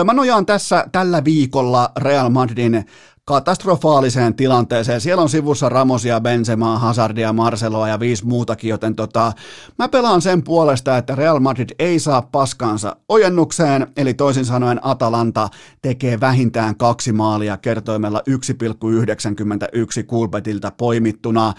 [0.05, 2.85] mä nojaan tässä tällä viikolla Real Madridin
[3.31, 5.01] katastrofaaliseen tilanteeseen.
[5.01, 9.33] Siellä on sivussa Ramosia, Benzemaa, Hazardia, Marceloa ja viisi muutakin, joten tota,
[9.79, 15.49] mä pelaan sen puolesta, että Real Madrid ei saa paskansa ojennukseen, eli toisin sanoen Atalanta
[15.81, 21.53] tekee vähintään kaksi maalia kertoimella 1,91 Kulpetilta poimittuna.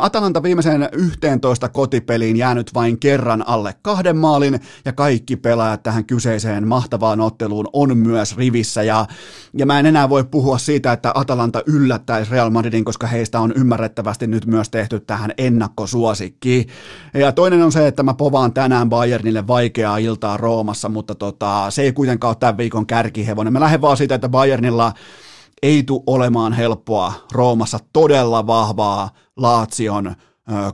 [0.00, 6.68] Atalanta viimeiseen 11 kotipeliin jäänyt vain kerran alle kahden maalin, ja kaikki pelaajat tähän kyseiseen
[6.68, 9.06] mahtavaan otteluun on myös rivissä, ja,
[9.54, 13.52] ja mä en enää voi puhua siitä, että Atalanta yllättäisi Real Madridin, koska heistä on
[13.56, 16.66] ymmärrettävästi nyt myös tehty tähän ennakkosuosikki.
[17.14, 21.82] Ja toinen on se, että mä povaan tänään Bayernille vaikeaa iltaa Roomassa, mutta tota, se
[21.82, 23.52] ei kuitenkaan ole tämän viikon kärkihevonen.
[23.52, 24.92] Mä lähden vaan siitä, että Bayernilla
[25.62, 30.14] ei tule olemaan helppoa Roomassa todella vahvaa Laatsion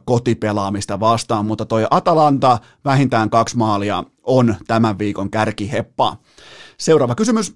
[0.04, 6.16] kotipelaamista vastaan, mutta toi Atalanta vähintään kaksi maalia on tämän viikon kärkiheppa.
[6.78, 7.54] Seuraava kysymys.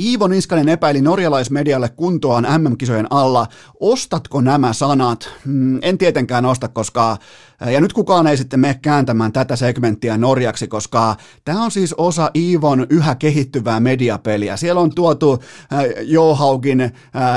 [0.00, 3.46] Iivo Niskanen epäili norjalaismedialle kuntoaan MM-kisojen alla.
[3.80, 5.28] Ostatko nämä sanat?
[5.44, 7.16] Mm, en tietenkään osta, koska
[7.70, 12.30] ja nyt kukaan ei sitten mene kääntämään tätä segmenttiä Norjaksi, koska tämä on siis osa
[12.36, 14.56] Iivon yhä kehittyvää mediapeliä.
[14.56, 16.90] Siellä on tuotu äh, Johaukin äh,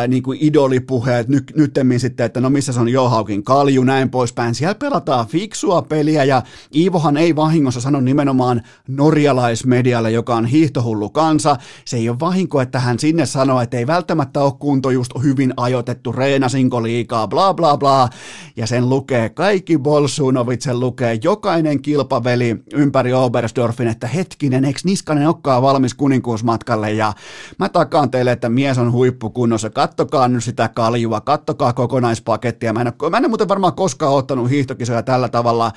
[0.07, 4.55] niin kuin idolipuheet, nyt, nyttemmin sitten, että no missä se on Johaukin kalju, näin poispäin.
[4.55, 6.41] Siellä pelataan fiksua peliä ja
[6.75, 11.55] Iivohan ei vahingossa sano nimenomaan norjalaismedialle, joka on hiihtohullu kansa.
[11.85, 15.11] Se ei ole vahingossa vahinko, että hän sinne sanoi, että ei välttämättä ole kunto just
[15.23, 18.09] hyvin ajoitettu, reenasinko liikaa, bla bla bla,
[18.55, 25.27] ja sen lukee kaikki Bolsunovit, sen lukee jokainen kilpaveli ympäri Oberstdorfin, että hetkinen, eikö Niskanen
[25.27, 27.13] olekaan valmis kuninkuusmatkalle, ja
[27.59, 32.93] mä takaan teille, että mies on huippukunnossa, kattokaa nyt sitä kaljua, kattokaa kokonaispakettia, mä en,
[33.01, 35.71] ole, mä en muuten varmaan koskaan ottanut hiihtokisoja tällä tavalla,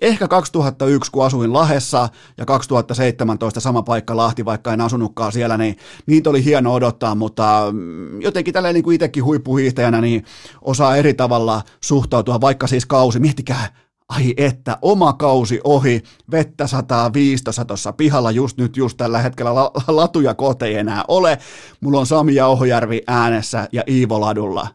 [0.00, 2.08] ehkä 2001, kun asuin Lahessa,
[2.38, 5.76] ja 2017 sama paikka Lahti, vaikka en asunutkaan siellä, niin
[6.12, 10.24] niitä oli hieno odottaa, mutta mm, jotenkin tälleen niin kuin itsekin huippuhiihtäjänä, niin
[10.62, 13.68] osaa eri tavalla suhtautua, vaikka siis kausi, miettikää,
[14.08, 19.54] ai että, oma kausi ohi, vettä sataa viistossa tuossa pihalla just nyt, just tällä hetkellä
[19.54, 21.38] la, latuja kohta ei enää ole,
[21.80, 24.68] mulla on Sami Jauhojärvi äänessä ja Iivo Ladulla.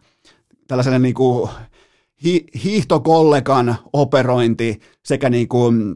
[0.67, 1.49] Tällaisen niin kuin
[2.23, 5.95] hi, hiihtokollegan operointi sekä niin kuin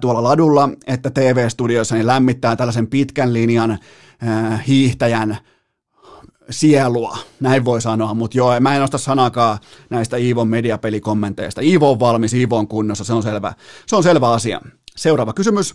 [0.00, 5.38] tuolla ladulla että TV-studiossa niin lämmittää tällaisen pitkän linjan äh, hiihtäjän
[6.50, 9.58] sielua, näin voi sanoa, mutta joo, mä en osta sanakaan
[9.90, 11.60] näistä Iivon mediapelikommenteista.
[11.60, 13.52] Iivo on valmis, Iivo on kunnossa, se on selvä,
[13.86, 14.60] se on selvä asia.
[14.96, 15.74] Seuraava kysymys.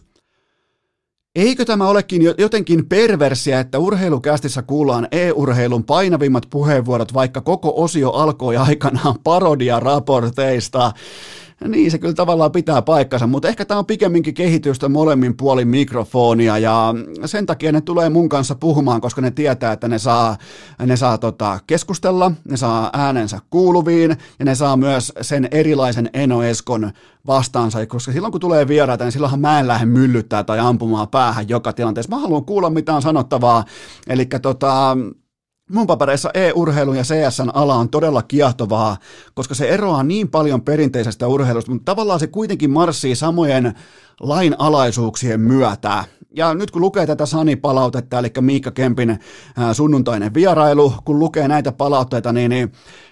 [1.36, 8.58] Eikö tämä olekin jotenkin perversiä, että urheilukästissä kuullaan e-urheilun painavimmat puheenvuorot, vaikka koko osio alkoi
[8.58, 10.92] aikanaan parodia-raporteista?
[11.68, 16.58] Niin, se kyllä tavallaan pitää paikkansa, mutta ehkä tämä on pikemminkin kehitystä molemmin puolin mikrofonia
[16.58, 16.94] ja
[17.26, 20.38] sen takia ne tulee mun kanssa puhumaan, koska ne tietää, että ne saa,
[20.86, 26.44] ne saa tota, keskustella, ne saa äänensä kuuluviin ja ne saa myös sen erilaisen Eno
[26.44, 26.92] Eskon
[27.28, 31.50] vastaansa, koska silloin kun tulee vieraita, niin silloinhan mä en lähde myllyttää tai ampumaan päähän
[31.50, 32.16] joka tilanteessa.
[32.16, 33.66] Mä haluan kuulla, mitä on sanottavaa,
[34.08, 34.98] eli tota,
[35.72, 38.98] mun papereissa e-urheilun ja CSN ala on todella kiehtovaa,
[39.34, 43.74] koska se eroaa niin paljon perinteisestä urheilusta, mutta tavallaan se kuitenkin marssii samojen
[44.20, 46.06] lainalaisuuksien myötä.
[46.36, 49.20] Ja nyt kun lukee tätä Sani-palautetta, eli Miikka Kempin
[49.74, 52.72] sunnuntainen vierailu, kun lukee näitä palautteita, niin, niin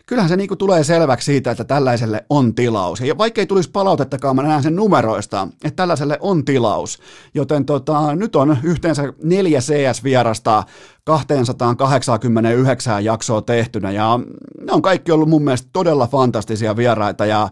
[0.10, 3.01] kyllähän se niin kuin tulee selväksi siitä, että tällaiselle on tilaus.
[3.01, 6.99] Ja vaikka ei tulisi palautettakaan, mä näen sen numeroista, että tällaiselle on tilaus.
[7.34, 10.64] Joten tota, nyt on yhteensä neljä CS-vierasta
[11.03, 14.20] 289 jaksoa tehtynä, ja
[14.62, 17.49] ne on kaikki ollut mun mielestä todella fantastisia vieraita, ja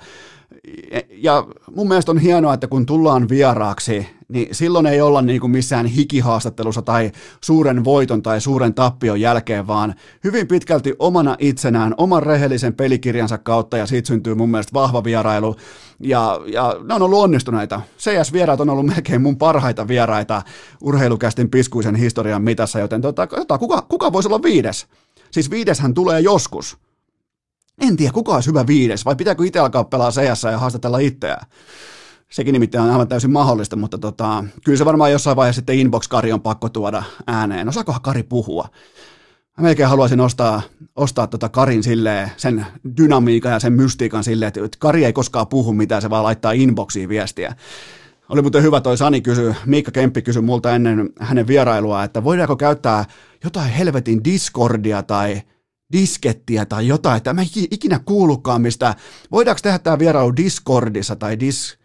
[1.10, 5.52] ja mun mielestä on hienoa, että kun tullaan vieraaksi, niin silloin ei olla niin kuin
[5.52, 7.12] missään hikihaastattelussa tai
[7.43, 13.78] suuren voiton tai suuren tappion jälkeen, vaan hyvin pitkälti omana itsenään, oman rehellisen pelikirjansa kautta,
[13.78, 15.56] ja siitä syntyy mun mielestä vahva vierailu,
[16.00, 17.82] ja, ja ne on ollut onnistuneita.
[17.98, 20.41] CS-vieraat on ollut melkein mun parhaita vieraita
[20.82, 23.28] urheilukästin piskuisen historian mitassa, joten tota,
[23.60, 24.88] kuka, kuka voisi olla viides?
[25.32, 26.78] Siis viideshän tulee joskus.
[27.82, 31.48] En tiedä, kuka olisi hyvä viides, vai pitääkö itse alkaa pelaa CS ja haastatella itseään.
[32.30, 36.34] Sekin nimittäin on aivan täysin mahdollista, mutta tota, kyllä se varmaan jossain vaiheessa sitten Inbox-Kari
[36.34, 37.70] on pakko tuoda ääneen.
[37.70, 38.68] Osaakohan Kari puhua?
[39.58, 40.62] Mä melkein haluaisin ostaa,
[40.96, 42.66] ostaa tota Karin silleen, sen
[42.98, 47.10] dynamiikan ja sen mystiikan silleen, että Kari ei koskaan puhu mitään, se vaan laittaa inboxiin
[47.10, 47.56] viestiä.
[48.30, 52.56] Oli muuten hyvä toi Sani kysy, Miikka Kemppi kysyi multa ennen hänen vierailua, että voidaanko
[52.56, 53.06] käyttää
[53.44, 55.42] jotain helvetin Discordia tai
[55.92, 58.96] diskettiä tai jotain, että mä ikinä kuulukaan mistä,
[59.32, 61.78] voidaanko tehdä tämä vierailu Discordissa tai dis...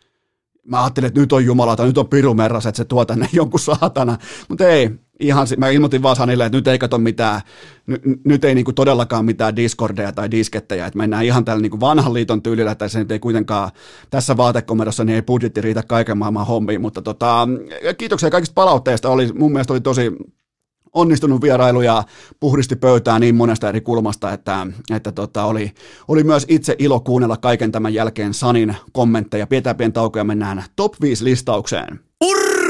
[0.67, 4.19] Mä ajattelin, että nyt on jumalata, nyt on pirumerras, että se tuo tänne jonkun saatana,
[4.49, 4.91] mutta ei,
[5.21, 7.41] ihan, mä ilmoitin vaan Sanille, että nyt ei kato mitään,
[7.87, 12.15] nyt, nyt ei niinku todellakaan mitään Discordeja tai diskettejä, että mennään ihan tällä niinku vanhan
[12.15, 13.71] liiton tyylillä, että se nyt ei kuitenkaan
[14.11, 17.49] tässä vaatekomerossa, niin ei budjetti riitä kaiken maailman hommiin, mutta tota,
[17.99, 20.13] kiitoksia kaikista palautteista, oli, mun mielestä oli tosi
[20.93, 22.05] onnistunut vierailu ja
[22.41, 25.73] puhdisti pöytää niin monesta eri kulmasta, että, että tota, oli,
[26.09, 29.47] oli myös itse ilo kuunnella kaiken tämän jälkeen Sanin kommentteja.
[29.47, 32.01] Pidetään pieni tauko ja mennään top 5 listaukseen.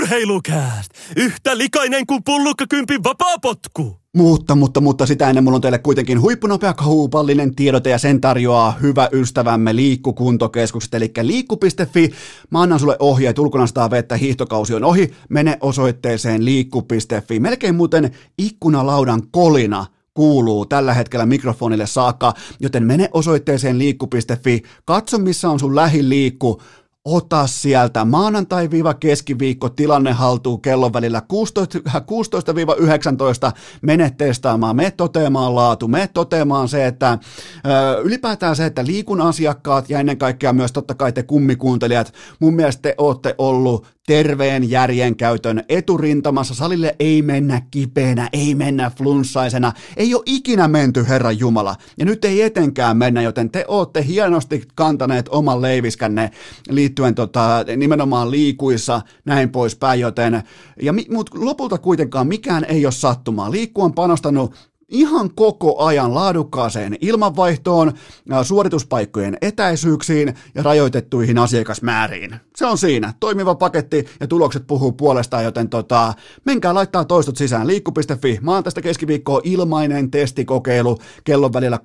[0.03, 0.91] Urheilukääst!
[1.17, 3.97] Yhtä likainen kuin pullukkakympin vapaapotku!
[4.17, 8.79] Mutta, mutta, mutta sitä ennen mulla on teille kuitenkin huippunopea kaupallinen tiedote ja sen tarjoaa
[8.83, 12.13] hyvä ystävämme Liikkukuntokeskukset, eli liikku.fi.
[12.51, 17.41] Mä annan sulle ohjeet ulkonastaa vettä, hiihtokausi on ohi, mene osoitteeseen liikku.fi.
[17.41, 25.51] Melkein muuten ikkunalaudan kolina kuuluu tällä hetkellä mikrofonille saakka, joten mene osoitteeseen liikku.fi, katso missä
[25.51, 26.63] on sun lähiliikku,
[27.05, 31.35] ota sieltä maanantai-keskiviikko tilanne haltuu kellon välillä 16-19,
[33.83, 37.19] mene testaamaan, me toteamaan laatu, me toteamaan se, että
[37.67, 42.55] ö, ylipäätään se, että liikun asiakkaat ja ennen kaikkea myös totta kai te kummikuuntelijat, mun
[42.55, 46.55] mielestä te olette ollut terveen järjen käytön eturintamassa.
[46.55, 51.77] Salille ei mennä kipeänä, ei mennä flunssaisena, ei ole ikinä menty, Herran Jumala.
[51.99, 56.31] Ja nyt ei etenkään mennä, joten te ootte hienosti kantaneet oman leiviskänne
[56.69, 60.43] liittyen tota, nimenomaan liikuissa, näin poispäin, joten,
[60.83, 63.51] ja, mutta lopulta kuitenkaan mikään ei ole sattumaa.
[63.51, 67.93] Liikku on panostanut ihan koko ajan laadukkaaseen ilmanvaihtoon,
[68.43, 72.37] suorituspaikkojen etäisyyksiin ja rajoitettuihin asiakasmääriin.
[72.57, 73.15] Se on siinä.
[73.21, 76.15] Toimiva paketti ja tulokset puhuu puolestaan, joten tota,
[76.45, 77.67] menkää laittaa toistot sisään.
[77.67, 78.39] Liikku.fi.
[78.43, 80.99] Mä oon tästä keskiviikkoa ilmainen testikokeilu.
[81.25, 81.79] Kellon välillä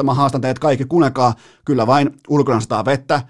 [0.00, 0.02] 16-19.
[0.02, 1.34] Mä haastan teidät kaikki kunekaa.
[1.64, 3.22] Kyllä vain ulkona sataa vettä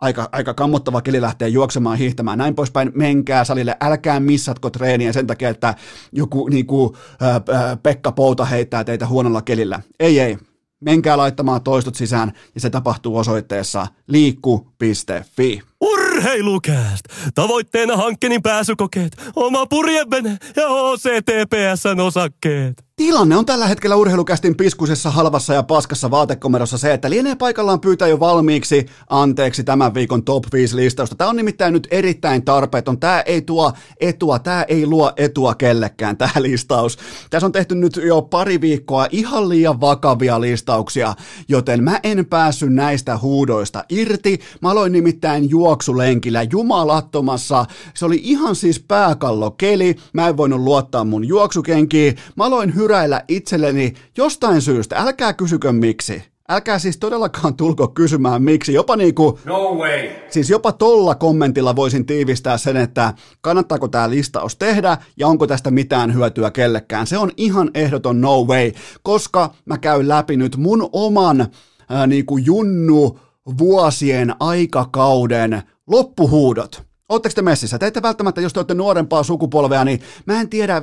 [0.00, 5.26] aika, aika kammottava keli lähtee juoksemaan, hiihtämään, näin poispäin, menkää salille, älkää missatko treeniä sen
[5.26, 5.74] takia, että
[6.12, 9.80] joku niin kuin, ää, Pekka Pouta heittää teitä huonolla kelillä.
[10.00, 10.38] Ei, ei,
[10.80, 15.69] menkää laittamaan toistot sisään ja se tapahtuu osoitteessa liikku.fi.
[15.80, 17.04] Urheilukääst!
[17.34, 22.90] Tavoitteena hankkeen pääsykokeet, oma purjevene ja OCTPSn osakkeet.
[23.00, 28.08] Tilanne on tällä hetkellä urheilukästin piskusessa halvassa ja paskassa vaatekomerossa se, että lienee paikallaan pyytää
[28.08, 31.16] jo valmiiksi anteeksi tämän viikon top 5 listausta.
[31.16, 33.00] Tämä on nimittäin nyt erittäin tarpeeton.
[33.00, 36.98] Tämä ei tuo etua, tämä ei luo etua kellekään, tämä listaus.
[37.30, 41.14] Tässä on tehty nyt jo pari viikkoa ihan liian vakavia listauksia,
[41.48, 44.40] joten mä en päässyt näistä huudoista irti.
[44.60, 47.64] Mä aloin nimittäin juoksulenkillä jumalattomassa.
[47.94, 49.96] Se oli ihan siis pääkallokeli.
[50.12, 52.16] Mä en voinut luottaa mun juoksukenkiin.
[52.36, 56.22] Mä aloin hyräillä itselleni jostain syystä, älkää kysykö miksi.
[56.48, 58.72] Älkää siis todellakaan tulko kysymään miksi.
[58.74, 60.08] Jopa niinku, No way.
[60.30, 65.70] siis jopa tolla kommentilla voisin tiivistää sen, että kannattaako tämä listaus tehdä ja onko tästä
[65.70, 67.06] mitään hyötyä kellekään.
[67.06, 71.46] Se on ihan ehdoton no way, koska mä käyn läpi nyt mun oman
[71.88, 73.18] ää, niinku junnu
[73.58, 76.82] vuosien aikakauden loppuhuudot.
[77.08, 77.78] Oletteko te messissä?
[77.78, 80.82] Te ette välttämättä, jos te olette nuorempaa sukupolvea, niin mä en tiedä,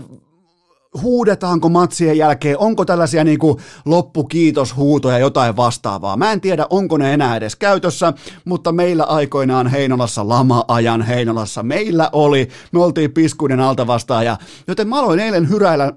[1.01, 6.18] huudetaanko matsien jälkeen, onko tällaisia niin kuin loppukiitoshuutoja jotain vastaavaa.
[6.18, 8.13] Mä en tiedä, onko ne enää edes käytössä,
[8.45, 14.38] mutta meillä aikoinaan Heinolassa, lama-ajan Heinolassa, meillä oli, me oltiin piskuinen alta vastaaja,
[14.68, 15.93] joten mä aloin eilen hyräillä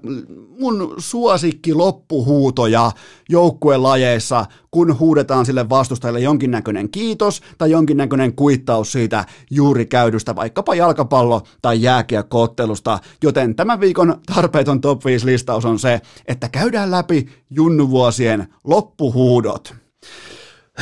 [0.59, 2.91] mun suosikki loppuhuutoja
[3.31, 11.47] joukkuelajeissa, kun huudetaan sille vastustajalle jonkinnäköinen kiitos tai jonkinnäköinen kuittaus siitä juuri käydystä vaikkapa jalkapallo-
[11.61, 18.47] tai jääkiekkoottelusta, joten tämän viikon tarpeeton top 5 listaus on se, että käydään läpi junnuvuosien
[18.63, 19.75] loppuhuudot.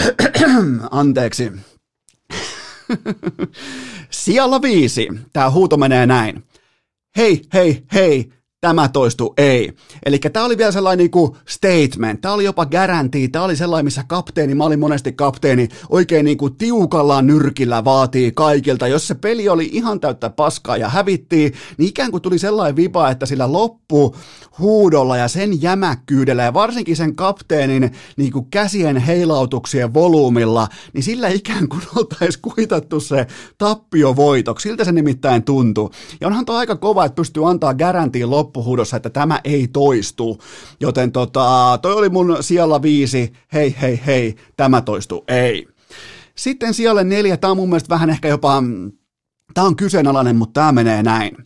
[0.92, 1.52] Anteeksi.
[4.10, 5.08] Sijalla viisi.
[5.34, 6.44] Tämä huuto menee näin.
[7.18, 8.30] Hei, hei, hei,
[8.62, 9.74] tämä toistu ei.
[10.06, 14.04] Eli tämä oli vielä sellainen niinku statement, tämä oli jopa garanti, tämä oli sellainen, missä
[14.08, 18.88] kapteeni, mä olin monesti kapteeni, oikein niinku tiukalla nyrkillä vaatii kaikilta.
[18.88, 23.10] Jos se peli oli ihan täyttä paskaa ja hävittiin, niin ikään kuin tuli sellainen vipa,
[23.10, 24.16] että sillä loppu
[24.60, 31.70] huudolla ja sen jämäkkyydellä ja varsinkin sen kapteenin niinku käsien heilautuksien volyymilla, niin sillä ikään
[31.70, 34.70] kuin oltaisiin kuitattu se tappio voitoksi.
[34.70, 35.90] Siltä se nimittäin tuntui.
[36.22, 40.38] Ja onhan tuo aika kova, että pystyy antaa garantiin loppuhuudossa, että tämä ei toistu.
[40.80, 45.68] Joten tota, toi oli mun siellä viisi, hei hei hei, tämä toistu, ei.
[46.36, 48.64] Sitten siellä neljä, tämä on mun mielestä vähän ehkä jopa,
[49.54, 51.38] tämä on kyseenalainen, mutta tämä menee näin.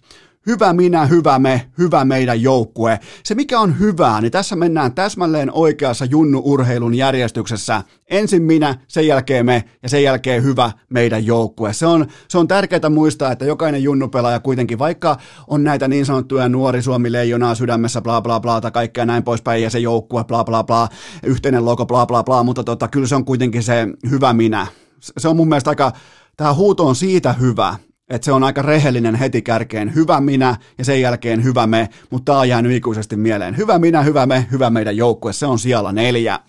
[0.47, 2.99] Hyvä minä, hyvä me, hyvä meidän joukkue.
[3.23, 7.83] Se mikä on hyvää, niin tässä mennään täsmälleen oikeassa junnu-urheilun järjestyksessä.
[8.09, 11.73] Ensin minä, sen jälkeen me ja sen jälkeen hyvä meidän joukkue.
[11.73, 15.17] Se on, se on tärkeää muistaa, että jokainen junnupelaaja kuitenkin, vaikka
[15.47, 19.63] on näitä niin sanottuja nuori Suomi leijonaa sydämessä, bla bla bla, tai kaikkea näin poispäin,
[19.63, 20.87] ja se joukkue, bla bla bla,
[21.23, 24.67] yhteinen logo, bla bla bla, mutta tota, kyllä se on kuitenkin se hyvä minä.
[24.99, 25.91] Se on mun mielestä aika,
[26.37, 27.75] tämä huuto on siitä hyvä,
[28.09, 32.31] että se on aika rehellinen heti kärkeen hyvä minä ja sen jälkeen hyvä me, mutta
[32.31, 33.57] tämä on jäänyt ikuisesti mieleen.
[33.57, 36.39] Hyvä minä, hyvä me, hyvä meidän joukkue, se on siellä neljä.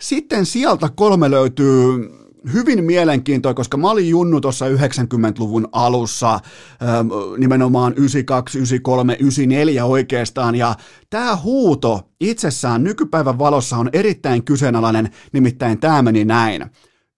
[0.00, 2.10] Sitten sieltä kolme löytyy
[2.52, 10.54] hyvin mielenkiintoinen, koska mä olin junnu tuossa 90-luvun alussa, ähm, nimenomaan 92, 93, 94 oikeastaan,
[10.54, 10.74] ja
[11.10, 16.66] tämä huuto itsessään nykypäivän valossa on erittäin kyseenalainen, nimittäin tämä meni näin.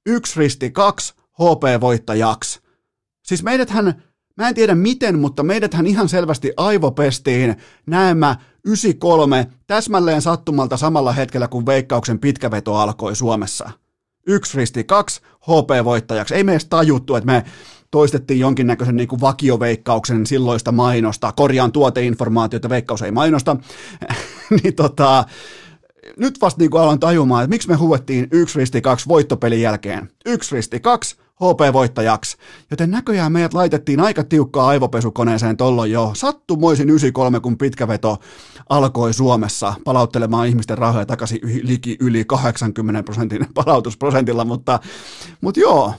[0.06, 2.67] Yksi risti kaksi, HP-voittajaksi.
[3.28, 4.02] Siis meidäthän,
[4.36, 7.56] mä en tiedä miten, mutta meidäthän ihan selvästi aivopestiin
[7.86, 13.70] näemmä 93 täsmälleen sattumalta samalla hetkellä, kun Veikkauksen pitkäveto alkoi Suomessa.
[14.26, 16.34] Yksi risti kaksi HP-voittajaksi.
[16.34, 17.44] Ei meistä tajuttu, että me
[17.90, 23.56] toistettiin jonkinnäköisen niin kuin vakioveikkauksen silloista mainosta, korjaan tuoteinformaatiota, veikkaus ei mainosta,
[24.62, 25.24] niin tota,
[26.16, 30.10] nyt vasta niin kuin aloin tajumaan, että miksi me huuettiin yksi risti kaksi voittopelin jälkeen.
[30.26, 32.36] Yksi risti kaksi, HP-voittajaksi.
[32.70, 38.18] Joten näköjään meidät laitettiin aika tiukkaa aivopesukoneeseen tollon jo sattumoisin 93, kun pitkä veto
[38.68, 44.80] alkoi Suomessa palauttelemaan ihmisten rahoja takaisin liki yli 80 prosentin palautusprosentilla, mutta,
[45.40, 45.94] mutta joo,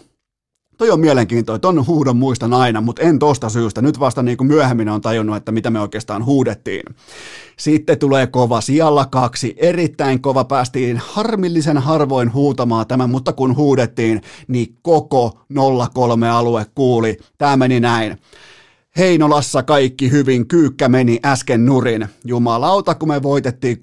[0.80, 3.82] toi on mielenkiintoinen, ton huudon muistan aina, mutta en tosta syystä.
[3.82, 6.96] Nyt vasta niin kuin myöhemmin on tajunnut, että mitä me oikeastaan huudettiin.
[7.58, 14.22] Sitten tulee kova sijalla kaksi, erittäin kova, päästiin harmillisen harvoin huutamaan tämän, mutta kun huudettiin,
[14.48, 15.40] niin koko
[15.94, 17.18] 03 alue kuuli.
[17.38, 18.18] Tämä meni näin.
[18.98, 22.08] Heinolassa kaikki hyvin, Kyykkä meni äsken nurin.
[22.26, 23.78] Jumalauta, kun me voitettiin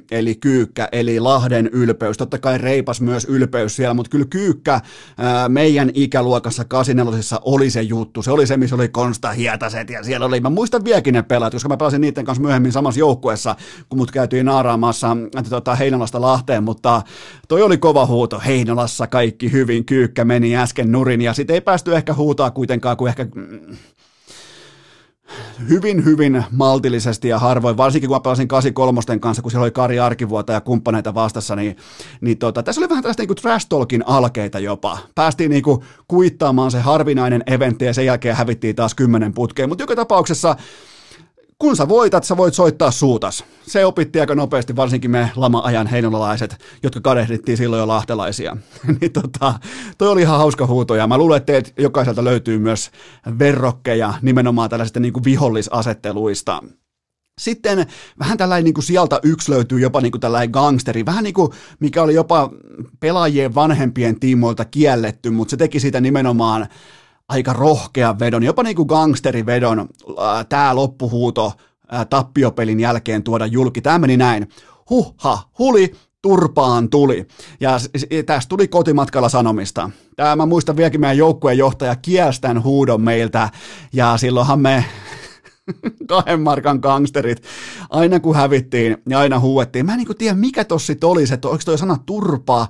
[0.00, 2.16] 6-9, eli Kyykkä, eli Lahden ylpeys.
[2.16, 4.80] Totta kai reipas myös ylpeys siellä, mutta kyllä Kyykkä
[5.18, 8.22] ää, meidän ikäluokassa 84 oli se juttu.
[8.22, 11.52] Se oli se, missä oli Konsta Hietaset ja siellä oli, mä muistan vieläkin ne pelaat,
[11.52, 13.56] koska mä pelasin niiden kanssa myöhemmin samassa joukkueessa,
[13.88, 15.16] kun mut käytiin naaraamassa
[15.50, 17.02] tota, Heinolasta Lahteen, mutta
[17.48, 18.42] toi oli kova huuto.
[18.46, 23.08] Heinolassa kaikki hyvin, Kyykkä meni äsken nurin ja sitten ei päästy ehkä huutaa kuitenkaan, kuin
[23.08, 23.76] ehkä mm,
[25.68, 29.98] hyvin, hyvin maltillisesti ja harvoin, varsinkin kun mä pelasin 83 kanssa, kun siellä oli Kari
[29.98, 31.76] Arkivuota ja kumppaneita vastassa, niin,
[32.20, 34.98] niin tota, tässä oli vähän tällaista niin trash talkin alkeita jopa.
[35.14, 39.82] Päästiin niin kuin kuittaamaan se harvinainen eventti ja sen jälkeen hävittiin taas kymmenen putkeen, mutta
[39.82, 40.56] joka tapauksessa
[41.62, 43.44] kun sä voitat, sä voit soittaa suutas.
[43.66, 48.56] Se opitti aika nopeasti, varsinkin me lama-ajan heinolalaiset, jotka kadehdittiin silloin jo lahtelaisia.
[49.00, 49.54] niin tota,
[49.98, 52.90] toi oli ihan hauska huuto, ja mä luulen, että teet jokaiselta löytyy myös
[53.38, 56.62] verrokkeja nimenomaan tällaisista niin kuin vihollisasetteluista.
[57.40, 57.86] Sitten
[58.18, 61.52] vähän tällainen niin kuin sieltä yksi löytyy jopa niin kuin tällainen gangsteri, vähän niin kuin
[61.80, 62.50] mikä oli jopa
[63.00, 66.66] pelaajien vanhempien tiimoilta kielletty, mutta se teki siitä nimenomaan
[67.32, 69.88] aika rohkea vedon, jopa niin kuin gangsterivedon,
[70.48, 71.52] tämä loppuhuuto
[72.10, 73.80] tappiopelin jälkeen tuoda julki.
[73.80, 74.48] Tämä meni näin.
[74.90, 77.26] Huhha, huli, turpaan tuli.
[77.60, 77.78] Ja
[78.26, 79.90] tästä tuli kotimatkalla sanomista.
[80.16, 83.50] Tämä mä muistan vieläkin meidän joukkueen johtaja kielstän huudon meiltä,
[83.92, 84.84] ja silloinhan me
[86.08, 87.42] kahden markan gangsterit,
[87.90, 89.86] aina kun hävittiin ja aina huuettiin.
[89.86, 92.68] Mä en niin tiedä, mikä tossa oli se, että oliko toi sana turpaa,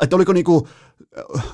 [0.00, 0.68] että oliko niinku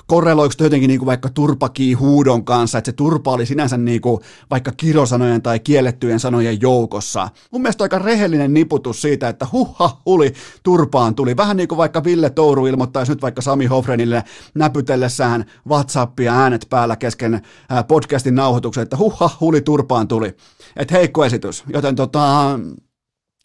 [0.06, 4.20] korreloiko jotenkin niin kuin vaikka turpakii huudon kanssa, että se turpa oli sinänsä niin kuin
[4.50, 7.28] vaikka kirosanojen tai kiellettyjen sanojen joukossa.
[7.50, 10.32] Mun mielestä aika rehellinen niputus siitä, että huha huli
[10.62, 11.36] turpaan tuli.
[11.36, 14.24] Vähän niin kuin vaikka Ville Touru ilmoittaisi nyt vaikka Sami Hofrenille
[14.54, 17.42] näpytellessään WhatsAppia äänet päällä kesken
[17.88, 20.36] podcastin nauhoituksen, että huha huli turpaan tuli.
[20.76, 21.64] Että heikko esitys.
[21.72, 22.58] Joten tota,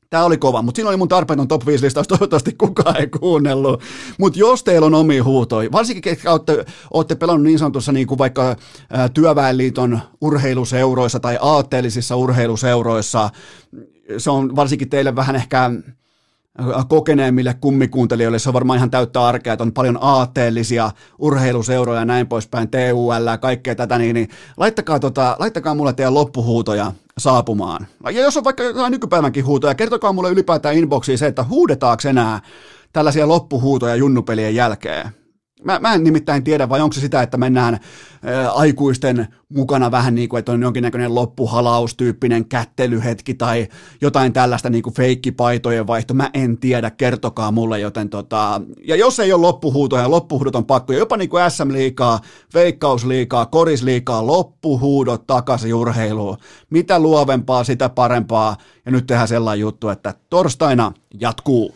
[0.10, 3.82] Tämä oli kova, mutta siinä oli mun tarpeeton top 5 listaus, toivottavasti kukaan ei kuunnellut.
[4.20, 8.18] Mutta jos teillä on omi huutoi, varsinkin ketkä olette, olette pelannut niin sanotussa niin kuin
[8.18, 8.56] vaikka
[8.90, 13.30] ää, työväenliiton urheiluseuroissa tai aatteellisissa urheiluseuroissa,
[14.18, 15.72] se on varsinkin teille vähän ehkä
[16.88, 22.28] kokeneemmille kummikuuntelijoille se on varmaan ihan täyttä arkea, että on paljon aatteellisia urheiluseuroja ja näin
[22.28, 27.88] poispäin, TUL ja kaikkea tätä, niin, niin laittakaa, tota, laittakaa mulle teidän loppuhuutoja saapumaan.
[28.04, 32.42] Ja jos on vaikka jotain nykypäivänkin huutoja, kertokaa mulle ylipäätään inboxiin se, että huudetaanko enää
[32.94, 35.12] tällaisia loppuhuutoja junnupelien jälkeen.
[35.64, 40.16] Mä, mä en nimittäin tiedä, vai onko se sitä, että mennään ä, aikuisten mukana vähän
[40.16, 43.68] niin kuin, että on jonkinnäköinen loppuhalaustyyppinen kättelyhetki tai
[44.02, 46.14] jotain tällaista niin kuin feikkipaitojen vaihto.
[46.14, 50.94] Mä en tiedä, kertokaa mulle, joten tota, ja jos ei ole loppuhuutoja, loppuhuudot on pakko,
[50.94, 52.20] jopa niin kuin SM-liikaa,
[52.54, 56.38] Veikkausliikaa, Korisliikaa, loppuhuudot takaisin urheiluun.
[56.70, 58.58] Mitä luovempaa, sitä parempaa.
[58.86, 61.76] Ja nyt tehdään sellainen juttu, että torstaina jatkuu.